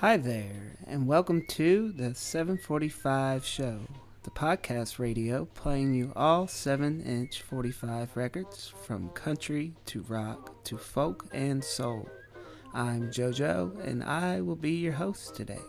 Hi 0.00 0.16
there, 0.16 0.78
and 0.86 1.06
welcome 1.06 1.44
to 1.48 1.92
the 1.92 2.14
745 2.14 3.44
show, 3.44 3.80
the 4.22 4.30
podcast 4.30 4.98
radio 4.98 5.44
playing 5.44 5.92
you 5.92 6.14
all 6.16 6.46
7 6.46 7.02
inch 7.02 7.42
45 7.42 8.16
records 8.16 8.72
from 8.82 9.10
country 9.10 9.74
to 9.84 10.00
rock 10.08 10.64
to 10.64 10.78
folk 10.78 11.26
and 11.34 11.62
soul. 11.62 12.08
I'm 12.72 13.10
JoJo, 13.10 13.86
and 13.86 14.02
I 14.02 14.40
will 14.40 14.56
be 14.56 14.70
your 14.70 14.94
host 14.94 15.34
today. 15.34 15.60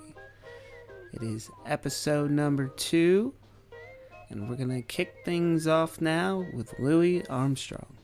It 1.12 1.22
is 1.22 1.52
episode 1.66 2.32
number 2.32 2.70
two, 2.70 3.34
and 4.30 4.50
we're 4.50 4.56
going 4.56 4.70
to 4.70 4.82
kick 4.82 5.14
things 5.26 5.68
off 5.68 6.00
now 6.00 6.46
with 6.54 6.74
Louis 6.80 7.28
Armstrong. 7.28 7.98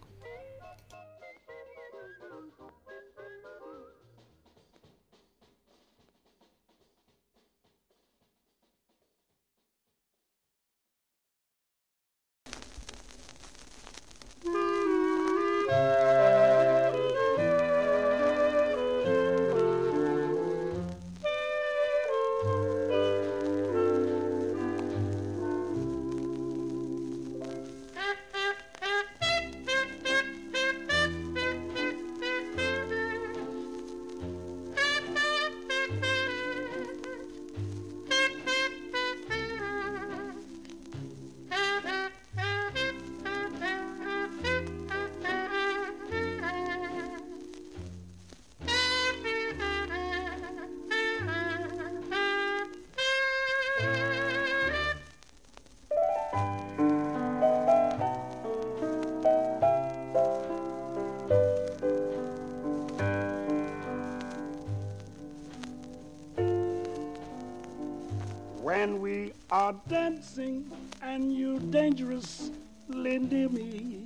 Are 69.67 69.75
dancing 69.89 70.71
and 71.01 71.35
you 71.35 71.59
dangerous, 71.59 72.51
Lindy 72.87 73.49
me, 73.49 74.01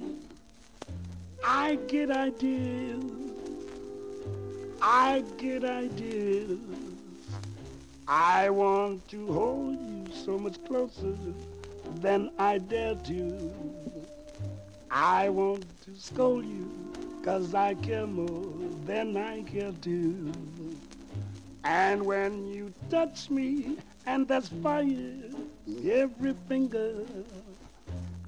I 1.46 1.76
get 1.88 2.10
ideas. 2.10 3.04
I 4.82 5.24
get 5.38 5.64
ideas. 5.64 6.58
I 8.08 8.50
want 8.50 9.08
to 9.10 9.28
hold 9.32 9.78
you 9.80 10.12
so 10.26 10.40
much 10.40 10.58
closer 10.66 11.16
than 11.98 12.32
I 12.40 12.58
dare 12.58 12.96
to. 12.96 13.54
I 14.90 15.30
want 15.30 15.64
to 15.86 15.96
scold 15.96 16.44
you 16.44 16.72
cause 17.24 17.54
I 17.54 17.76
care 17.76 18.08
more 18.08 18.52
than 18.86 19.16
I 19.16 19.44
care 19.44 19.74
to. 19.84 20.34
And 21.64 22.04
when 22.04 22.48
you 22.48 22.74
touch 22.90 23.30
me, 23.30 23.78
and 24.08 24.28
that's 24.28 24.48
fire 24.64 24.82
every 25.90 26.34
finger, 26.48 27.06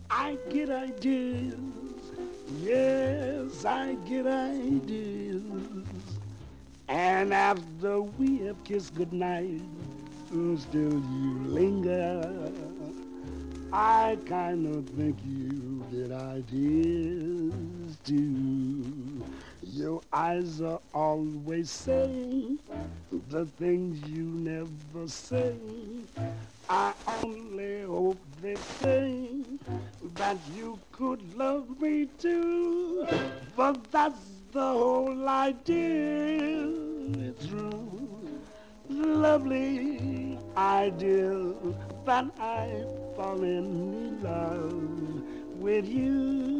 I 0.09 0.37
get 0.49 0.69
ideas. 0.69 1.55
Yes, 2.61 3.65
I 3.65 3.95
get 4.05 4.27
ideas. 4.27 5.41
And 6.87 7.33
after 7.33 8.01
we 8.01 8.39
have 8.39 8.63
kissed 8.63 8.93
goodnight, 8.95 9.61
mm, 10.31 10.59
still 10.59 10.93
you 10.93 11.39
linger. 11.47 12.51
I 13.71 14.17
kind 14.25 14.67
of 14.67 14.87
think 14.95 15.17
you 15.25 15.83
get 15.91 16.11
ideas 16.11 17.53
too. 18.03 19.23
Your 19.63 20.01
eyes 20.11 20.61
are 20.61 20.79
always 20.93 21.71
saying 21.71 22.59
the 23.29 23.45
things 23.45 24.07
you 24.07 24.23
never 24.25 25.07
say. 25.07 25.55
I 26.69 26.93
only 27.07 27.83
hope 27.83 28.25
they 28.41 28.57
think 28.79 29.61
that 30.17 30.45
you 30.47 30.81
could 30.91 31.33
love 31.35 31.79
me 31.79 32.07
too. 32.17 33.07
But 33.55 33.91
that's 33.91 34.43
the 34.51 34.59
whole 34.61 35.27
idea. 35.29 36.67
It's 37.27 37.47
true, 37.47 38.45
lovely 38.89 40.37
idea 40.57 41.53
that 42.05 42.25
I 42.39 42.85
fall 43.15 43.43
in 43.43 44.21
love 44.21 45.21
with 45.59 45.87
you. 45.87 46.52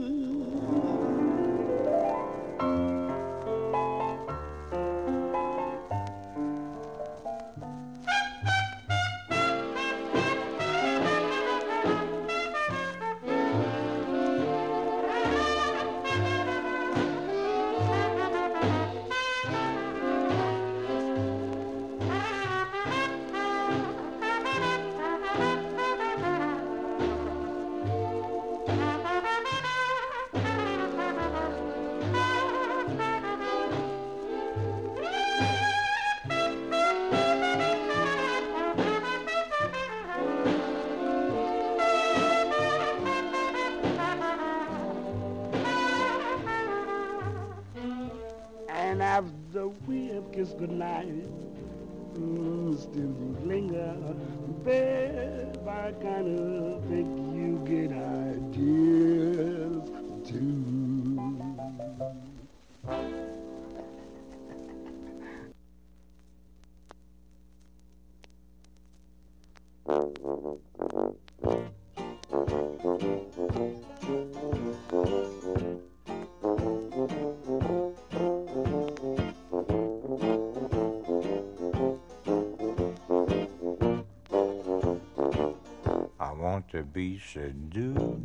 Be 86.94 87.20
seduced. 87.20 88.22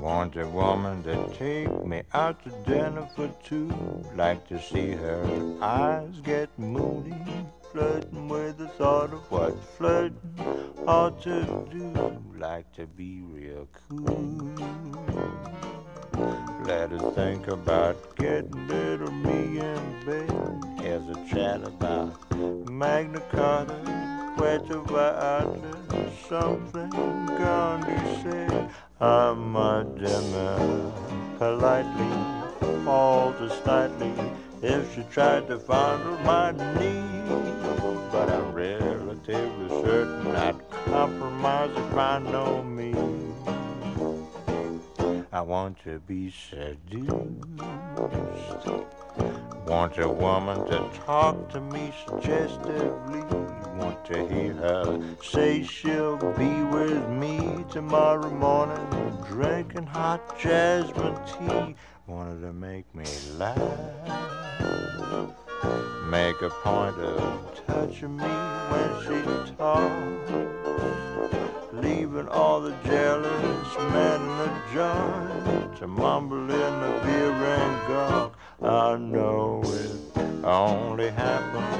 Want 0.00 0.36
a 0.36 0.46
woman 0.48 1.02
to 1.02 1.28
take 1.36 1.84
me 1.84 2.02
out 2.14 2.42
to 2.44 2.50
dinner 2.64 3.06
for 3.14 3.28
two. 3.44 3.68
Like 4.16 4.48
to 4.48 4.58
see 4.60 4.92
her 4.92 5.24
eyes 5.60 6.20
get 6.24 6.48
moody. 6.58 7.14
Flirting 7.70 8.28
with 8.28 8.56
the 8.56 8.68
thought 8.68 9.12
of 9.12 9.30
what 9.30 9.62
flirting 9.76 10.18
ought 10.86 11.20
to 11.22 11.68
do. 11.70 12.22
Like 12.38 12.72
to 12.76 12.86
be 12.86 13.20
real 13.20 13.68
cool. 13.88 14.54
Let 16.64 16.92
us 16.92 17.14
think 17.14 17.48
about 17.48 18.16
getting 18.16 18.68
little 18.68 19.10
me 19.10 19.60
in 19.60 20.04
bed. 20.06 20.80
Here's 20.80 21.06
a 21.08 21.26
chat 21.30 21.62
about 21.62 22.70
Magna 22.70 23.20
Carta, 23.32 24.34
Puerto 24.36 24.80
Vallarta, 24.82 25.87
something 26.28 26.90
Gandhi 27.26 28.22
said. 28.22 28.70
I'm 29.00 29.56
a 29.56 29.84
dimmer, 29.96 30.92
politely, 31.38 32.86
all 32.86 33.32
too 33.34 33.48
slightly, 33.62 34.12
if 34.62 34.94
she 34.94 35.02
tried 35.04 35.46
to 35.48 35.58
fondle 35.58 36.18
my 36.18 36.52
knee. 36.52 37.04
But 38.10 38.30
I'm 38.30 38.52
relatively 38.52 39.68
certain 39.82 40.34
I'd 40.34 40.70
compromise 40.86 41.70
if 41.76 41.96
I 41.96 42.18
know 42.18 42.62
me. 42.62 43.27
I 45.38 45.42
want 45.42 45.78
to 45.84 46.00
be 46.00 46.32
seduced. 46.32 47.12
Want 49.68 49.96
a 49.98 50.08
woman 50.08 50.66
to 50.66 50.90
talk 51.06 51.48
to 51.50 51.60
me 51.60 51.92
suggestively. 52.04 53.20
Want 53.78 54.04
to 54.06 54.26
hear 54.26 54.52
her 54.54 55.00
say 55.22 55.62
she'll 55.62 56.16
be 56.16 56.62
with 56.64 57.08
me 57.10 57.64
tomorrow 57.70 58.30
morning, 58.30 58.84
drinking 59.28 59.86
hot 59.86 60.40
jasmine 60.40 61.16
tea. 61.24 61.76
Wanted 62.08 62.40
to 62.40 62.52
make 62.52 62.92
me 62.92 63.04
laugh. 63.36 63.56
Make 66.10 66.42
a 66.42 66.50
point 66.64 66.98
of 66.98 67.64
touching 67.64 68.16
me 68.16 68.24
when 68.24 68.90
she 69.04 69.54
talks. 69.56 71.37
Leaving 71.80 72.28
all 72.28 72.60
the 72.60 72.74
jealous 72.84 73.78
men 73.92 74.20
in 74.20 74.38
the 74.38 74.50
joint 74.74 75.76
to 75.78 75.86
mumble 75.86 76.50
in 76.50 76.80
the 76.80 77.00
beer 77.04 77.30
and 77.30 77.88
gunk. 77.88 78.32
I 78.60 78.96
know 78.96 79.62
it 79.64 80.44
only 80.44 81.10
happens 81.10 81.76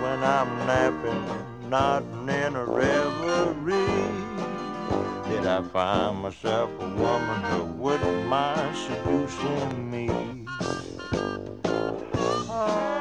when 0.00 0.22
I'm 0.22 0.48
napping, 0.66 1.68
nodding 1.68 2.28
in 2.28 2.54
a 2.54 2.64
reverie. 2.64 3.74
Did 5.28 5.44
I 5.44 5.62
find 5.72 6.22
myself 6.22 6.70
a 6.78 6.88
woman 6.88 7.42
who 7.50 7.64
wouldn't 7.82 8.28
mind 8.28 8.76
seducing 8.76 9.90
me? 9.90 10.08
I 12.48 12.95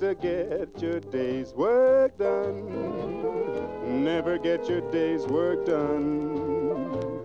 to 0.00 0.14
get 0.14 0.80
your 0.80 0.98
day's 0.98 1.52
work 1.52 2.16
done? 2.16 2.64
Never 4.02 4.38
get 4.38 4.66
your 4.66 4.80
day's 4.90 5.26
work 5.26 5.66
done. 5.66 7.20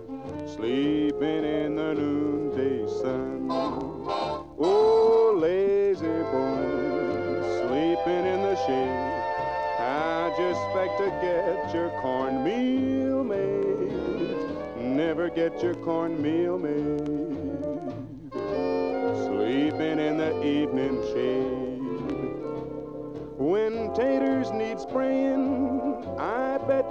Sleeping 0.45 1.45
in 1.45 1.77
the 1.77 1.93
noonday 1.93 2.85
sun. 3.01 3.47
Oh, 3.49 5.37
lazy 5.37 6.05
bone, 6.05 7.43
sleeping 7.61 8.25
in 8.25 8.41
the 8.41 8.55
shade. 8.67 9.13
How'd 9.77 10.37
you 10.37 10.49
expect 10.49 10.97
to 10.99 11.09
get 11.21 11.73
your 11.73 11.89
cornmeal 12.01 13.23
made? 13.23 14.83
Never 14.83 15.29
get 15.29 15.63
your 15.63 15.75
cornmeal 15.75 16.59
made. 16.59 16.74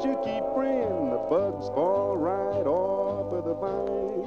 You 0.03 0.19
keep 0.25 0.45
praying 0.55 1.11
the 1.11 1.27
bugs 1.31 1.69
fall 1.69 2.17
right 2.17 2.67
off 2.67 3.33
of 3.33 3.45
the 3.45 3.55
vine. 3.55 4.25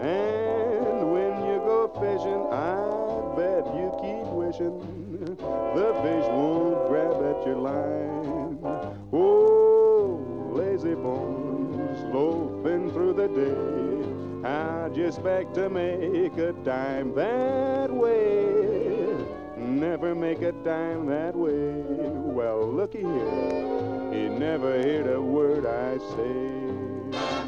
And 0.00 1.12
when 1.12 1.32
you 1.44 1.58
go 1.66 1.88
fishing, 2.00 2.46
I 2.52 3.36
bet 3.36 3.66
you 3.74 3.92
keep 4.00 4.26
wishing 4.32 4.98
the 5.28 5.92
fish 6.02 6.26
won't 6.28 6.88
grab 6.88 7.16
at 7.22 7.46
your 7.46 7.56
line. 7.56 8.58
Oh, 9.12 10.50
lazy 10.52 10.94
bones 10.94 12.14
loafing 12.14 12.90
through 12.90 13.14
the 13.14 13.28
day. 13.28 14.48
How'd 14.48 14.96
you 14.96 15.06
expect 15.06 15.54
to 15.54 15.68
make 15.68 16.36
a 16.38 16.52
dime 16.64 17.14
that 17.14 17.90
way? 17.90 18.57
Never 19.78 20.12
make 20.12 20.42
a 20.42 20.50
dime 20.50 21.06
that 21.06 21.36
way. 21.36 21.82
Well, 22.34 22.66
looky 22.66 22.98
here. 22.98 24.10
He 24.12 24.28
never 24.28 24.72
heard 24.72 25.06
a 25.06 25.22
word 25.22 25.66
I 25.66 25.98
say. 26.16 27.47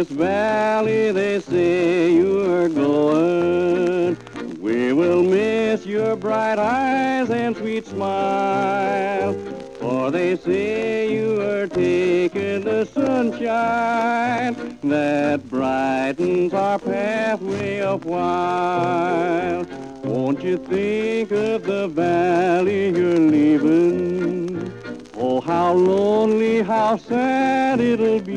This 0.00 0.08
valley 0.16 1.12
they 1.12 1.38
say 1.40 2.10
you're 2.10 2.70
going. 2.70 4.16
We 4.58 4.94
will 4.94 5.22
miss 5.22 5.84
your 5.84 6.16
bright 6.16 6.58
eyes 6.58 7.28
and 7.28 7.54
sweet 7.54 7.86
smile. 7.86 9.34
For 9.78 10.10
they 10.10 10.36
say 10.36 11.12
you 11.12 11.42
are 11.42 11.66
taking 11.66 12.62
the 12.62 12.86
sunshine 12.86 14.78
that 14.84 15.46
brightens 15.50 16.54
our 16.54 16.78
pathway 16.78 17.80
a 17.80 17.96
while. 17.98 19.66
Won't 20.02 20.42
you 20.42 20.56
think 20.56 21.30
of 21.30 21.64
the 21.64 21.88
valley 21.88 22.88
you're 22.88 23.18
leaving? 23.18 24.72
Oh, 25.14 25.42
how 25.42 25.74
lonely, 25.74 26.62
how 26.62 26.96
sad 26.96 27.80
it'll 27.80 28.20
be. 28.20 28.29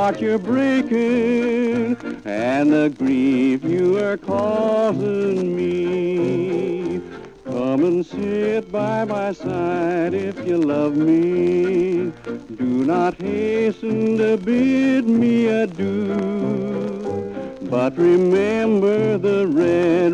Heart 0.00 0.18
you're 0.18 0.38
breaking 0.38 1.94
and 2.24 2.72
the 2.72 2.88
grief 2.96 3.62
you 3.62 3.98
are 3.98 4.16
causing 4.16 5.54
me. 5.54 7.02
Come 7.44 7.84
and 7.84 8.06
sit 8.06 8.72
by 8.72 9.04
my 9.04 9.32
side 9.32 10.14
if 10.14 10.38
you 10.46 10.56
love 10.56 10.96
me. 10.96 12.14
Do 12.56 12.86
not 12.92 13.12
hasten 13.16 14.16
to 14.16 14.38
bid 14.38 15.06
me 15.06 15.48
adieu. 15.48 16.16
But 17.68 17.98
remember 17.98 19.18
the 19.18 19.46
Red 19.48 20.09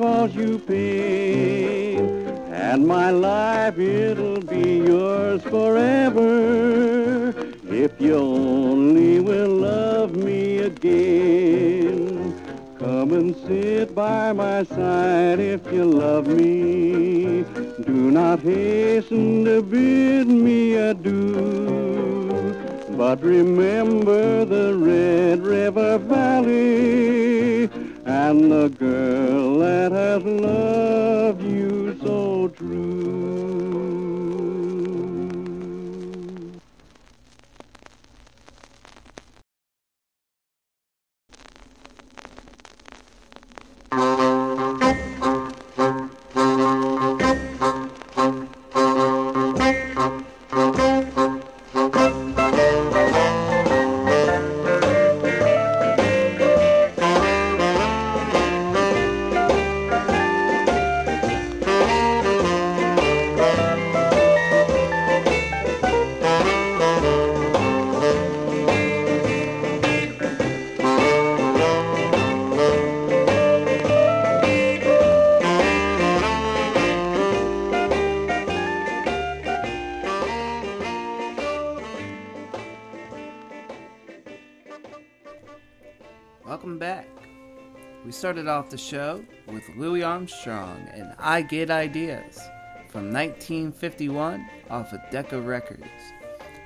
lips 0.00 0.34
cause 0.34 0.34
you 0.34 0.58
pain. 0.58 2.00
And 2.52 2.86
my 2.86 3.10
life, 3.10 3.78
it'll 3.78 4.40
be 4.40 4.78
yours 4.78 5.42
forever 5.42 7.34
if 7.68 8.00
you 8.00 8.14
only 8.14 9.20
will 9.20 9.48
love 9.48 10.14
me 10.16 10.58
again. 10.58 12.34
Come 12.78 13.12
and 13.12 13.36
sit 13.46 13.94
by 13.94 14.32
my 14.32 14.62
side 14.64 15.38
if 15.38 15.60
you 15.72 15.84
love 15.84 16.26
me. 16.26 17.44
Do 17.84 18.10
not 18.10 18.40
hasten 18.40 19.44
to 19.44 19.62
bid 19.62 20.26
me 20.28 20.74
adieu. 20.74 22.28
But 22.96 23.22
remember 23.22 24.44
the 24.44 24.74
Red 24.74 25.40
River 25.40 25.98
Valley 25.98 27.70
and 28.10 28.50
the 28.50 28.68
girl 28.70 29.60
that 29.60 29.92
has 29.92 30.22
loved 30.24 31.42
you 31.42 31.96
so 32.02 32.48
show 88.90 89.24
with 89.46 89.62
Louis 89.76 90.02
Armstrong 90.02 90.84
and 90.92 91.14
I 91.16 91.42
Get 91.42 91.70
Ideas 91.70 92.40
from 92.88 93.12
1951 93.12 94.44
off 94.68 94.92
of 94.92 94.98
Decca 95.12 95.40
Records. 95.40 95.84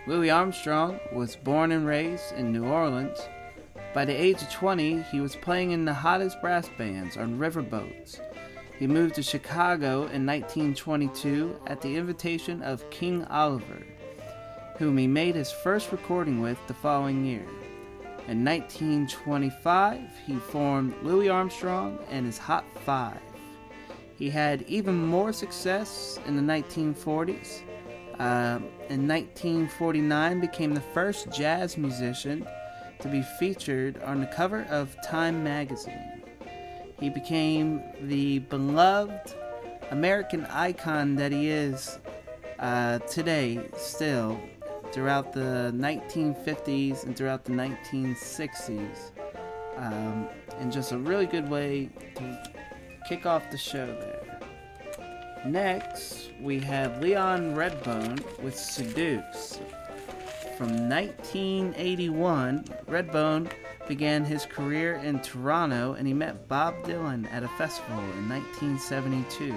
Louis 0.07 0.31
Armstrong 0.31 0.99
was 1.12 1.37
born 1.37 1.71
and 1.71 1.87
raised 1.87 2.33
in 2.33 2.50
New 2.50 2.64
Orleans. 2.64 3.19
By 3.93 4.07
the 4.07 4.19
age 4.19 4.40
of 4.40 4.50
20, 4.50 5.02
he 5.02 5.21
was 5.21 5.37
playing 5.37 5.73
in 5.73 5.85
the 5.85 5.93
hottest 5.93 6.40
brass 6.40 6.71
bands 6.78 7.19
on 7.19 7.38
riverboats. 7.38 8.21
He 8.78 8.87
moved 8.87 9.16
to 9.16 9.23
Chicago 9.23 10.07
in 10.07 10.25
1922 10.25 11.61
at 11.66 11.83
the 11.83 11.95
invitation 11.95 12.62
of 12.62 12.88
King 12.88 13.26
Oliver, 13.26 13.83
whom 14.78 14.97
he 14.97 15.07
made 15.07 15.35
his 15.35 15.52
first 15.52 15.93
recording 15.93 16.40
with 16.40 16.59
the 16.69 16.75
following 16.75 17.26
year. 17.26 17.45
In 18.26 18.43
1925, 18.43 20.00
he 20.26 20.37
formed 20.37 20.95
Louis 21.02 21.28
Armstrong 21.28 21.99
and 22.11 22.25
his 22.25 22.38
Hot 22.38 22.64
Five. 22.87 23.21
He 24.16 24.31
had 24.31 24.62
even 24.62 25.07
more 25.07 25.31
success 25.31 26.19
in 26.26 26.35
the 26.35 26.43
1940s. 26.43 27.61
Uh, 28.19 28.61
in 28.88 29.07
1949, 29.07 30.40
became 30.40 30.73
the 30.73 30.81
first 30.81 31.31
jazz 31.33 31.76
musician 31.76 32.47
to 33.00 33.09
be 33.09 33.21
featured 33.38 34.02
on 34.04 34.21
the 34.21 34.26
cover 34.26 34.62
of 34.71 34.97
Time 35.04 35.45
magazine. 35.45 36.23
He 36.99 37.11
became 37.11 37.83
the 38.00 38.38
beloved 38.38 39.35
American 39.90 40.47
icon 40.47 41.16
that 41.16 41.31
he 41.31 41.50
is 41.50 41.99
uh, 42.59 43.00
today, 43.00 43.61
still 43.76 44.40
throughout 44.94 45.32
the 45.32 45.72
1950s 45.74 47.02
and 47.02 47.16
throughout 47.16 47.44
the 47.44 47.50
1960s. 47.50 49.10
Um, 49.76 50.28
and 50.60 50.70
just 50.70 50.92
a 50.92 50.98
really 50.98 51.26
good 51.26 51.50
way 51.50 51.90
to 52.14 52.52
kick 53.08 53.26
off 53.26 53.50
the 53.50 53.58
show 53.58 53.86
there. 53.86 54.38
Next, 55.44 56.30
we 56.40 56.60
have 56.60 57.02
Leon 57.02 57.56
Redbone 57.56 58.22
with 58.40 58.56
Seduce. 58.56 59.58
From 60.56 60.88
1981, 60.88 62.64
Redbone 62.86 63.50
began 63.88 64.24
his 64.24 64.46
career 64.46 64.94
in 64.94 65.18
Toronto 65.18 65.94
and 65.94 66.06
he 66.06 66.14
met 66.14 66.46
Bob 66.46 66.74
Dylan 66.84 67.30
at 67.32 67.42
a 67.42 67.48
festival 67.58 67.98
in 67.98 68.28
1972. 68.28 69.52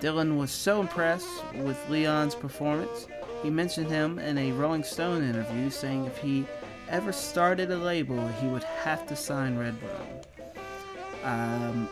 Dylan 0.00 0.36
was 0.36 0.50
so 0.50 0.80
impressed 0.80 1.28
with 1.54 1.78
Leon's 1.88 2.34
performance, 2.34 3.06
he 3.42 3.50
mentioned 3.50 3.88
him 3.88 4.18
in 4.18 4.36
a 4.38 4.52
Rolling 4.52 4.84
Stone 4.84 5.24
interview, 5.24 5.70
saying 5.70 6.04
if 6.06 6.18
he 6.18 6.46
ever 6.88 7.12
started 7.12 7.70
a 7.70 7.76
label, 7.76 8.26
he 8.40 8.46
would 8.48 8.64
have 8.64 9.06
to 9.06 9.16
sign 9.16 9.56
Redbone. 9.56 10.24
Um, 11.24 11.88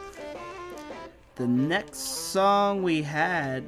the 1.36 1.46
next 1.46 1.98
song 1.98 2.82
we 2.82 3.02
had 3.02 3.64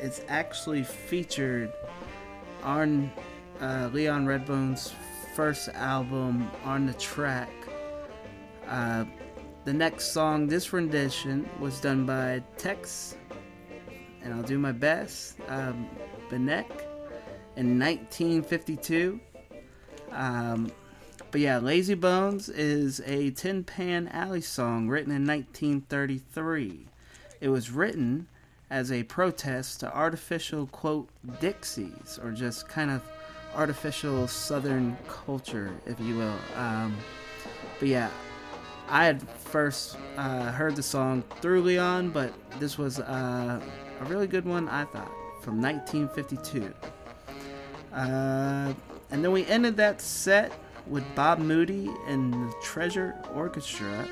is 0.00 0.22
actually 0.28 0.82
featured 0.82 1.72
on 2.62 3.10
uh, 3.60 3.90
Leon 3.92 4.26
Redbone's 4.26 4.92
first 5.34 5.68
album 5.70 6.50
on 6.64 6.86
the 6.86 6.94
track. 6.94 7.50
Uh, 8.66 9.04
the 9.64 9.72
next 9.72 10.12
song, 10.12 10.48
this 10.48 10.72
rendition, 10.72 11.48
was 11.60 11.80
done 11.80 12.04
by 12.04 12.42
Tex, 12.58 13.16
and 14.22 14.34
I'll 14.34 14.42
do 14.42 14.58
my 14.58 14.72
best, 14.72 15.36
um, 15.48 15.88
Benek, 16.28 16.66
in 17.56 17.78
1952. 17.78 19.20
Um, 20.10 20.70
but 21.30 21.40
yeah, 21.40 21.58
Lazy 21.58 21.94
Bones 21.94 22.48
is 22.48 23.00
a 23.06 23.30
Tin 23.30 23.64
Pan 23.64 24.08
Alley 24.08 24.42
song 24.42 24.88
written 24.88 25.10
in 25.12 25.26
1933. 25.26 26.86
It 27.40 27.48
was 27.48 27.70
written 27.70 28.26
as 28.70 28.92
a 28.92 29.02
protest 29.04 29.80
to 29.80 29.94
artificial, 29.94 30.66
quote, 30.66 31.08
Dixies, 31.40 32.18
or 32.22 32.32
just 32.32 32.68
kind 32.68 32.90
of 32.90 33.02
artificial 33.54 34.26
Southern 34.28 34.96
culture, 35.08 35.70
if 35.86 35.98
you 36.00 36.16
will. 36.16 36.38
Um, 36.56 36.96
But 37.78 37.88
yeah, 37.88 38.10
I 38.88 39.04
had 39.04 39.22
first 39.22 39.96
uh, 40.16 40.52
heard 40.52 40.76
the 40.76 40.82
song 40.82 41.22
through 41.40 41.62
Leon, 41.62 42.10
but 42.10 42.32
this 42.58 42.78
was 42.78 43.00
uh, 43.00 43.60
a 44.00 44.04
really 44.04 44.26
good 44.26 44.44
one, 44.44 44.68
I 44.68 44.84
thought, 44.84 45.10
from 45.42 45.60
1952. 45.60 46.72
Uh, 47.92 48.72
and 49.10 49.24
then 49.24 49.32
we 49.32 49.44
ended 49.46 49.76
that 49.76 50.00
set 50.00 50.52
with 50.86 51.04
Bob 51.14 51.38
Moody 51.38 51.90
and 52.06 52.32
the 52.32 52.54
Treasure 52.62 53.14
Orchestra 53.34 54.08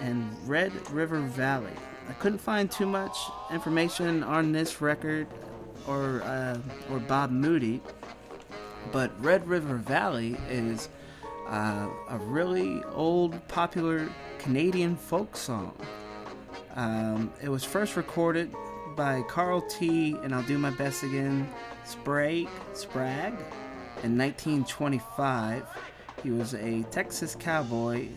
and 0.00 0.30
Red 0.48 0.72
River 0.90 1.20
Valley. 1.20 1.72
I 2.08 2.12
couldn't 2.14 2.38
find 2.38 2.70
too 2.70 2.86
much 2.86 3.16
information 3.50 4.22
on 4.22 4.52
this 4.52 4.80
record 4.80 5.26
or 5.86 6.22
uh, 6.22 6.58
or 6.90 7.00
Bob 7.00 7.30
Moody, 7.30 7.80
but 8.92 9.10
Red 9.22 9.46
River 9.46 9.74
Valley 9.74 10.36
is 10.48 10.88
uh, 11.48 11.88
a 12.10 12.18
really 12.18 12.82
old, 12.92 13.46
popular 13.48 14.08
Canadian 14.38 14.96
folk 14.96 15.36
song. 15.36 15.74
Um, 16.76 17.32
it 17.42 17.48
was 17.48 17.64
first 17.64 17.96
recorded 17.96 18.54
by 18.98 19.22
Carl 19.22 19.60
T. 19.60 20.16
and 20.24 20.34
I'll 20.34 20.42
do 20.42 20.58
my 20.58 20.70
best 20.70 21.04
again, 21.04 21.48
Sprague, 21.84 22.48
Spragg, 22.74 23.32
in 24.02 24.18
1925. 24.18 25.64
He 26.24 26.32
was 26.32 26.54
a 26.54 26.82
Texas 26.90 27.36
cowboy, 27.36 28.08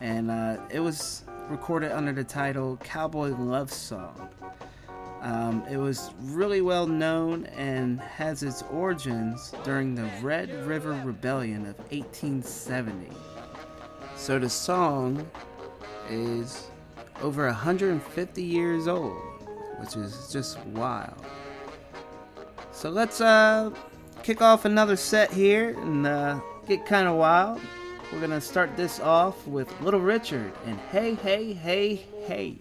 and 0.00 0.30
uh, 0.30 0.58
it 0.70 0.78
was 0.78 1.24
recorded 1.48 1.90
under 1.90 2.12
the 2.12 2.22
title 2.22 2.76
Cowboy 2.84 3.30
Love 3.30 3.72
Song. 3.72 4.28
Um, 5.22 5.64
it 5.68 5.76
was 5.76 6.12
really 6.20 6.60
well 6.60 6.86
known 6.86 7.46
and 7.46 8.00
has 8.00 8.44
its 8.44 8.62
origins 8.70 9.52
during 9.64 9.96
the 9.96 10.08
Red 10.22 10.52
River 10.68 10.92
Rebellion 11.04 11.62
of 11.62 11.76
1870. 11.90 13.08
So 14.14 14.38
the 14.38 14.48
song 14.48 15.28
is 16.08 16.68
over 17.22 17.46
150 17.46 18.42
years 18.42 18.86
old, 18.86 19.31
which 19.82 19.96
is 19.96 20.28
just 20.30 20.58
wild. 20.66 21.26
So 22.70 22.88
let's 22.88 23.20
uh, 23.20 23.70
kick 24.22 24.40
off 24.40 24.64
another 24.64 24.94
set 24.94 25.32
here 25.32 25.76
and 25.80 26.06
uh, 26.06 26.40
get 26.68 26.86
kind 26.86 27.08
of 27.08 27.16
wild. 27.16 27.60
We're 28.12 28.20
gonna 28.20 28.40
start 28.40 28.76
this 28.76 29.00
off 29.00 29.44
with 29.46 29.68
Little 29.80 30.00
Richard 30.00 30.52
and 30.66 30.78
Hey 30.92 31.14
Hey 31.14 31.52
Hey 31.52 31.96
Hey. 32.26 32.58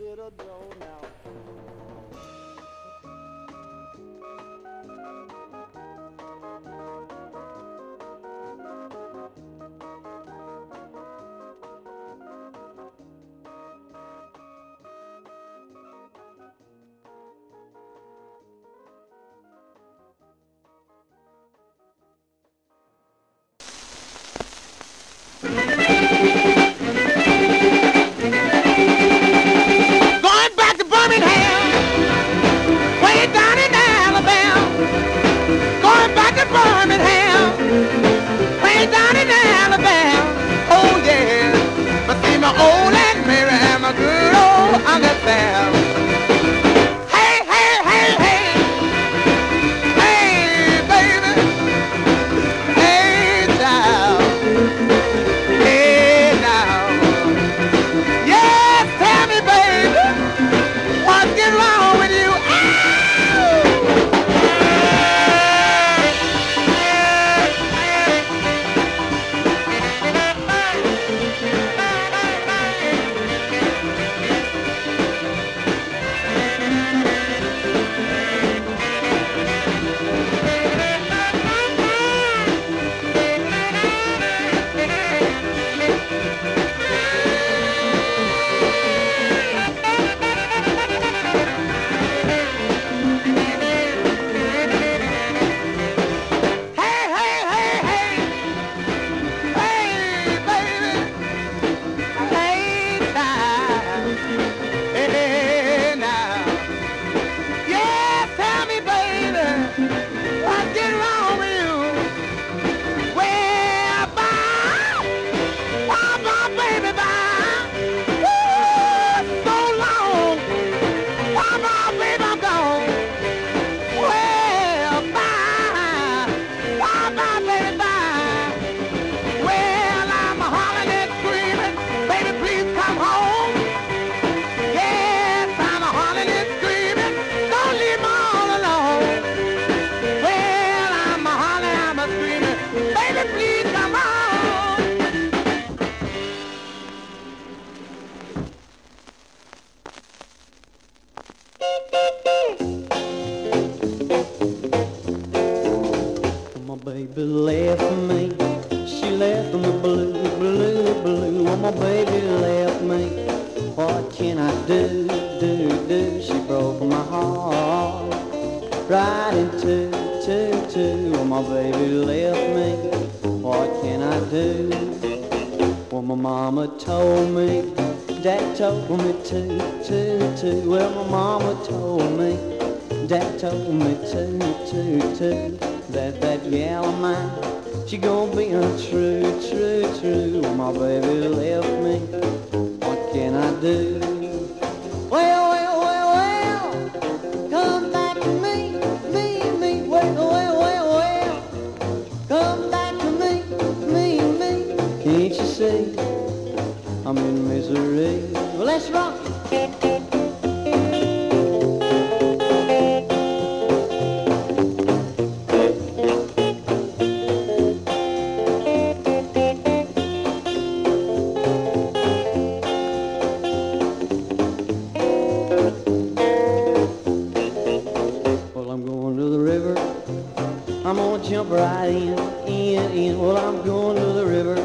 Jump 231.23 231.51
right 231.51 231.85
in, 231.87 232.19
in, 232.47 232.91
in. 232.91 233.19
Well, 233.19 233.37
I'm 233.37 233.63
going 233.65 233.95
to 233.95 234.05
the 234.13 234.25
river. 234.25 234.57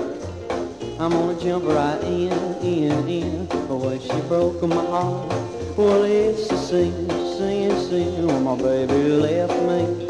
I'm 0.98 1.10
gonna 1.12 1.40
jump 1.40 1.64
right 1.66 2.02
in, 2.02 2.32
in, 2.64 3.08
in. 3.08 3.48
Well, 3.68 3.96
she 4.00 4.20
broke 4.22 4.60
my 4.62 4.74
heart. 4.74 5.28
Well, 5.76 6.02
it's 6.02 6.50
a 6.50 6.58
sin, 6.58 7.08
sin, 7.10 7.70
sin. 7.88 8.26
Well, 8.26 8.40
my 8.40 8.60
baby 8.60 8.94
left 8.94 9.52
me. 9.52 10.06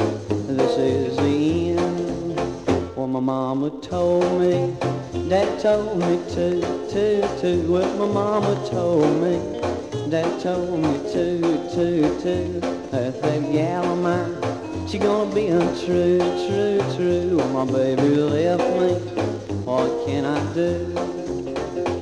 This 0.55 0.79
is 0.79 1.17
the 1.19 1.71
end. 1.79 2.97
Well, 2.97 3.09
my 3.09 3.21
mama 3.21 3.71
told 3.83 4.41
me, 4.41 4.75
Dad 5.29 5.61
told 5.61 5.99
me 5.99 6.17
to, 6.35 6.61
to, 6.93 7.41
to. 7.41 7.71
Well, 7.71 7.97
my 7.99 8.15
mama 8.15 8.69
told 8.71 9.23
me, 9.23 9.61
Dad 10.09 10.41
told 10.41 10.81
me 10.81 10.99
to, 11.13 11.41
to, 11.75 12.21
to. 12.23 12.61
That 12.91 13.21
that 13.21 13.53
gal 13.53 13.93
of 13.93 13.99
mine, 13.99 14.46
she 14.89 14.99
gonna 14.99 15.35
be 15.35 15.49
untrue, 15.49 16.19
true, 16.47 16.79
true. 16.95 17.37
Well, 17.37 17.65
my 17.65 17.73
baby 17.73 18.03
left 18.03 18.63
me. 18.63 18.95
What 19.65 20.07
can 20.07 20.25
I 20.25 20.55
do? 20.55 20.93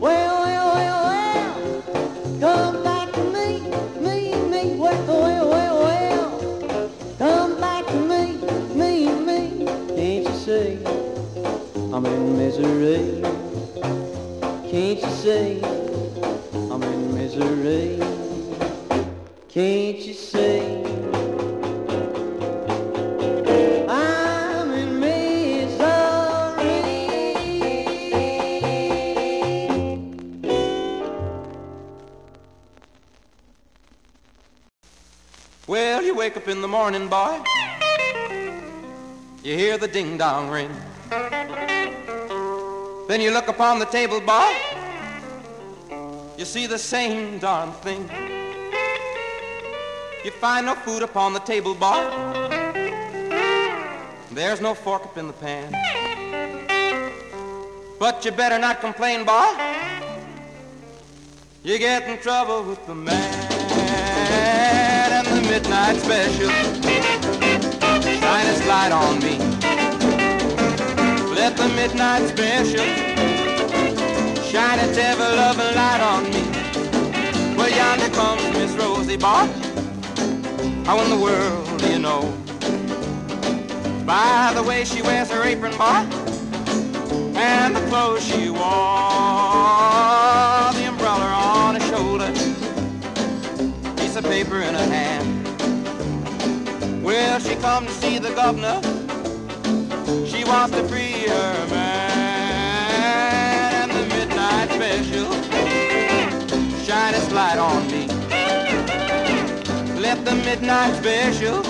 Well, 0.00 0.42
well, 0.44 0.74
well, 0.74 1.04
well. 1.08 2.40
Come 2.40 2.82
back 2.84 3.12
to 3.12 3.24
me, 3.32 3.60
me, 4.00 4.34
me. 4.50 4.76
Well, 4.76 5.06
well, 5.06 5.48
well, 5.48 5.76
well. 5.82 6.90
Come 7.18 7.58
back 7.58 7.86
to 7.86 7.96
me, 7.96 8.36
me, 8.74 9.08
me. 9.08 9.66
Can't 9.96 10.28
you 10.28 10.34
see? 10.34 10.84
I'm 11.92 12.04
in 12.04 12.36
misery. 12.36 13.22
Can't 14.70 15.00
you 15.00 15.10
see? 15.22 15.62
I'm 16.70 16.82
in 16.82 17.14
misery. 17.14 17.98
Can't 19.48 19.93
morning, 36.84 37.08
boy. 37.08 37.40
You 39.42 39.56
hear 39.56 39.78
the 39.78 39.88
ding 39.88 40.18
dong 40.18 40.50
ring. 40.50 40.70
Then 43.08 43.22
you 43.22 43.30
look 43.30 43.48
upon 43.48 43.78
the 43.78 43.86
table, 43.86 44.20
boy. 44.20 44.52
You 46.36 46.44
see 46.44 46.66
the 46.66 46.76
same 46.76 47.38
darn 47.38 47.72
thing. 47.84 48.02
You 50.26 50.30
find 50.32 50.66
no 50.66 50.74
food 50.74 51.02
upon 51.02 51.32
the 51.32 51.40
table, 51.40 51.74
boy. 51.74 52.02
There's 54.32 54.60
no 54.60 54.74
fork 54.74 55.04
up 55.06 55.16
in 55.16 55.26
the 55.26 55.32
pan. 55.32 55.72
But 57.98 58.26
you 58.26 58.30
better 58.30 58.58
not 58.58 58.82
complain, 58.82 59.24
boy. 59.24 59.48
You 61.62 61.78
get 61.78 62.06
in 62.10 62.18
trouble 62.18 62.62
with 62.62 62.86
the 62.86 62.94
man 62.94 63.43
midnight 65.74 65.96
special. 65.96 66.50
Shine 68.20 68.46
its 68.46 68.64
light 68.68 68.92
on 68.92 69.18
me. 69.18 69.38
Let 71.34 71.56
the 71.56 71.68
midnight 71.74 72.28
special 72.28 72.86
shine 74.44 74.78
its 74.78 74.96
ever-loving 74.96 75.74
light 75.74 76.00
on 76.00 76.24
me. 76.30 76.44
Well, 77.56 77.70
yonder 77.70 78.08
comes 78.14 78.42
Miss 78.56 78.72
Rosie, 78.76 79.16
boy. 79.16 79.48
How 80.84 81.00
in 81.00 81.10
the 81.10 81.18
world 81.18 81.80
do 81.80 81.88
you 81.90 81.98
know? 81.98 82.32
By 84.06 84.52
the 84.54 84.62
way 84.62 84.84
she 84.84 85.02
wears 85.02 85.28
her 85.32 85.42
apron, 85.42 85.76
boy, 85.76 86.06
and 87.36 87.74
the 87.74 87.84
clothes 87.88 88.24
she 88.24 88.48
wore, 88.48 88.60
the 90.78 90.84
umbrella 90.86 91.30
on 91.58 91.74
her 91.74 91.86
shoulder, 91.88 92.30
piece 93.96 94.14
of 94.14 94.22
paper 94.22 94.60
in 94.60 94.74
her 94.74 94.86
hand. 94.86 95.23
Well, 97.04 97.38
she 97.38 97.54
come 97.56 97.84
to 97.84 97.92
see 97.92 98.18
the 98.18 98.30
governor. 98.30 98.80
She 100.26 100.42
wants 100.44 100.74
to 100.74 100.82
free 100.88 101.28
her 101.28 101.66
man, 101.68 103.10
and 103.82 103.90
the 103.92 104.06
midnight 104.16 104.70
special 104.70 105.30
shine 106.82 107.14
its 107.14 107.30
light 107.30 107.58
on 107.58 107.86
me. 107.88 108.06
Let 110.00 110.24
the 110.24 110.34
midnight 110.34 110.94
special 110.96 111.62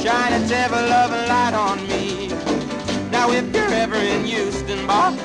shine 0.00 0.34
its 0.40 0.52
ever-loving 0.52 1.26
light 1.28 1.54
on 1.54 1.84
me. 1.88 2.28
Now, 3.10 3.32
if 3.32 3.52
you're 3.52 3.72
ever 3.72 3.96
in 3.96 4.24
Houston, 4.24 4.86
boss, 4.86 5.18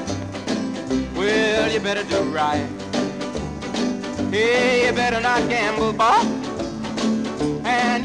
well, 1.16 1.72
you 1.72 1.80
better 1.82 2.04
do 2.04 2.24
right. 2.32 2.68
Hey, 4.32 4.88
you 4.88 4.94
better 4.94 5.22
not 5.22 5.48
gamble, 5.50 5.94
and 5.94 6.45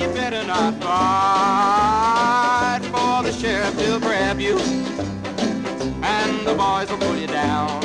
you 0.00 0.08
better 0.14 0.42
not 0.46 0.74
fight 0.82 2.80
for 2.86 3.22
the 3.22 3.32
sheriff. 3.32 3.78
He'll 3.78 4.00
grab 4.00 4.40
you, 4.40 4.58
and 6.02 6.46
the 6.46 6.54
boys 6.54 6.90
will 6.90 6.96
pull 6.98 7.16
you 7.18 7.26
down. 7.26 7.84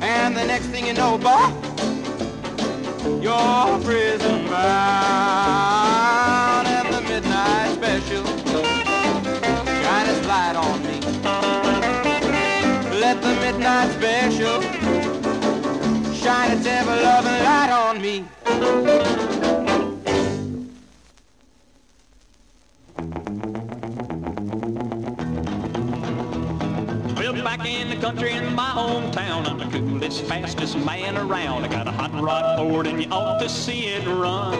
And 0.00 0.34
the 0.34 0.44
next 0.46 0.68
thing 0.68 0.86
you 0.86 0.94
know, 0.94 1.18
boss, 1.18 1.52
you're 3.22 3.78
prison 3.84 4.46
bound, 4.48 4.66
and 6.66 6.94
the 6.94 7.02
midnight 7.02 7.74
special 7.74 8.24
shine 9.82 10.08
its 10.08 10.26
light 10.26 10.56
on 10.56 10.82
me. 10.82 11.00
Let 12.98 13.20
the 13.20 13.34
midnight 13.44 13.90
special 13.92 14.62
shine 16.14 16.50
its 16.52 16.66
ever-loving 16.66 17.42
light 17.44 17.70
on 17.70 18.00
me. 18.00 18.24
In 27.80 27.88
the 27.88 27.96
country 27.96 28.32
in 28.32 28.54
my 28.54 28.70
hometown, 28.70 29.46
I'm 29.46 29.58
the 29.58 29.78
coolest, 29.78 30.24
fastest 30.24 30.76
man 30.78 31.16
around. 31.16 31.64
I 31.64 31.68
got 31.68 31.88
a 31.88 31.90
hot 31.90 32.12
rod 32.20 32.58
Ford 32.58 32.86
and 32.86 33.02
you 33.02 33.10
ought 33.10 33.38
to 33.40 33.48
see 33.48 33.86
it 33.86 34.06
run. 34.06 34.54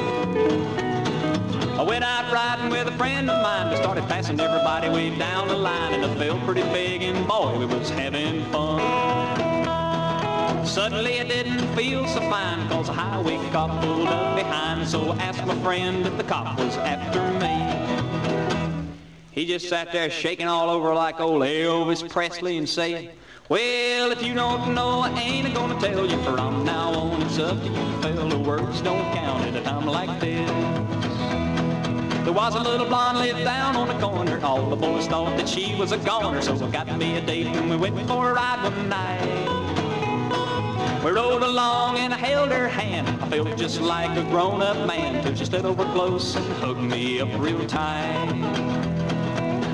I 1.78 1.82
went 1.82 2.04
out 2.04 2.32
riding 2.32 2.70
with 2.70 2.88
a 2.88 2.92
friend 2.92 3.28
of 3.30 3.42
mine. 3.42 3.70
We 3.70 3.76
started 3.76 4.04
passing 4.08 4.40
everybody 4.40 4.88
way 4.88 5.16
down 5.18 5.48
the 5.48 5.56
line 5.56 5.94
and 5.94 6.04
I 6.04 6.14
felt 6.16 6.40
pretty 6.42 6.62
big 6.72 7.02
and 7.02 7.26
boy, 7.26 7.58
we 7.58 7.66
was 7.66 7.90
having 7.90 8.44
fun. 8.46 8.80
Suddenly 10.66 11.20
I 11.20 11.24
didn't 11.24 11.66
feel 11.76 12.06
so 12.06 12.20
fine 12.20 12.68
cause 12.68 12.88
a 12.88 12.92
highway 12.92 13.36
cop 13.50 13.82
pulled 13.82 14.08
up 14.08 14.36
behind. 14.36 14.88
So 14.88 15.12
I 15.12 15.16
asked 15.16 15.44
my 15.46 15.58
friend 15.62 16.06
if 16.06 16.16
the 16.16 16.24
cop 16.24 16.58
was 16.58 16.76
after 16.78 17.20
me. 17.38 18.01
He 19.32 19.46
just 19.46 19.66
sat 19.70 19.92
there 19.92 20.10
shaking 20.10 20.46
all 20.46 20.68
over 20.68 20.94
like 20.94 21.18
old 21.18 21.40
Elvis 21.40 22.06
Presley 22.08 22.58
and 22.58 22.68
saying, 22.68 23.08
Well, 23.48 24.12
if 24.12 24.22
you 24.22 24.34
don't 24.34 24.74
know, 24.74 25.00
I 25.00 25.20
ain't 25.20 25.54
gonna 25.54 25.80
tell 25.80 26.04
you 26.04 26.22
from 26.22 26.66
now 26.66 26.90
on. 26.92 27.22
It's 27.22 27.38
up 27.38 27.58
to 27.58 27.66
you, 27.66 28.02
fella. 28.02 28.38
Words 28.38 28.82
don't 28.82 29.10
count 29.14 29.46
at 29.46 29.56
a 29.56 29.62
time 29.62 29.86
like 29.86 30.20
this. 30.20 30.50
There 32.24 32.32
was 32.34 32.54
a 32.54 32.60
little 32.60 32.86
blonde 32.86 33.20
lived 33.20 33.42
down 33.42 33.74
on 33.74 33.88
the 33.88 33.98
corner. 34.06 34.38
All 34.44 34.68
the 34.68 34.76
boys 34.76 35.06
thought 35.06 35.34
that 35.38 35.48
she 35.48 35.74
was 35.76 35.92
a 35.92 35.98
goner, 35.98 36.42
so 36.42 36.54
I 36.54 36.70
got 36.70 36.98
me 36.98 37.16
a 37.16 37.22
date 37.22 37.46
and 37.46 37.70
we 37.70 37.76
went 37.76 37.98
for 38.06 38.32
a 38.32 38.34
ride 38.34 38.62
one 38.62 38.88
night. 38.90 39.62
We 41.02 41.10
rode 41.10 41.42
along 41.42 41.96
and 41.96 42.12
I 42.12 42.18
held 42.18 42.50
her 42.50 42.68
hand. 42.68 43.08
I 43.22 43.30
felt 43.30 43.56
just 43.56 43.80
like 43.80 44.14
a 44.18 44.24
grown-up 44.24 44.86
man 44.86 45.24
till 45.24 45.34
she 45.34 45.46
stood 45.46 45.64
over 45.64 45.84
close 45.86 46.36
and 46.36 46.46
hugged 46.56 46.82
me 46.82 47.20
up 47.20 47.30
real 47.40 47.66
tight. 47.66 48.91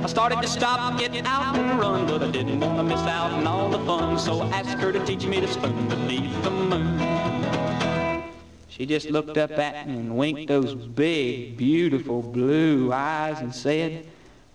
Started 0.09 0.41
to 0.41 0.49
stop, 0.49 0.99
get 0.99 1.15
out 1.27 1.55
and 1.55 1.79
run, 1.79 2.07
but 2.07 2.23
I 2.23 2.31
didn't 2.31 2.61
want 2.61 2.79
to 2.79 2.83
miss 2.83 3.01
out 3.03 3.31
on 3.31 3.47
all 3.47 3.69
the 3.69 3.79
fun, 3.81 4.19
so 4.19 4.41
I 4.41 4.49
asked 4.49 4.79
her 4.79 4.91
to 4.91 5.05
teach 5.05 5.27
me 5.27 5.39
to 5.39 5.47
spoon 5.47 5.87
beneath 5.87 6.43
the 6.43 6.51
moon. 6.51 8.25
She 8.69 8.87
just 8.87 9.11
looked 9.11 9.37
up 9.37 9.51
at 9.51 9.87
me 9.87 9.99
and 9.99 10.17
winked 10.17 10.49
those 10.49 10.75
big, 10.75 11.59
beautiful 11.59 12.23
blue 12.23 12.91
eyes 12.91 13.41
and 13.41 13.55
said, 13.55 14.07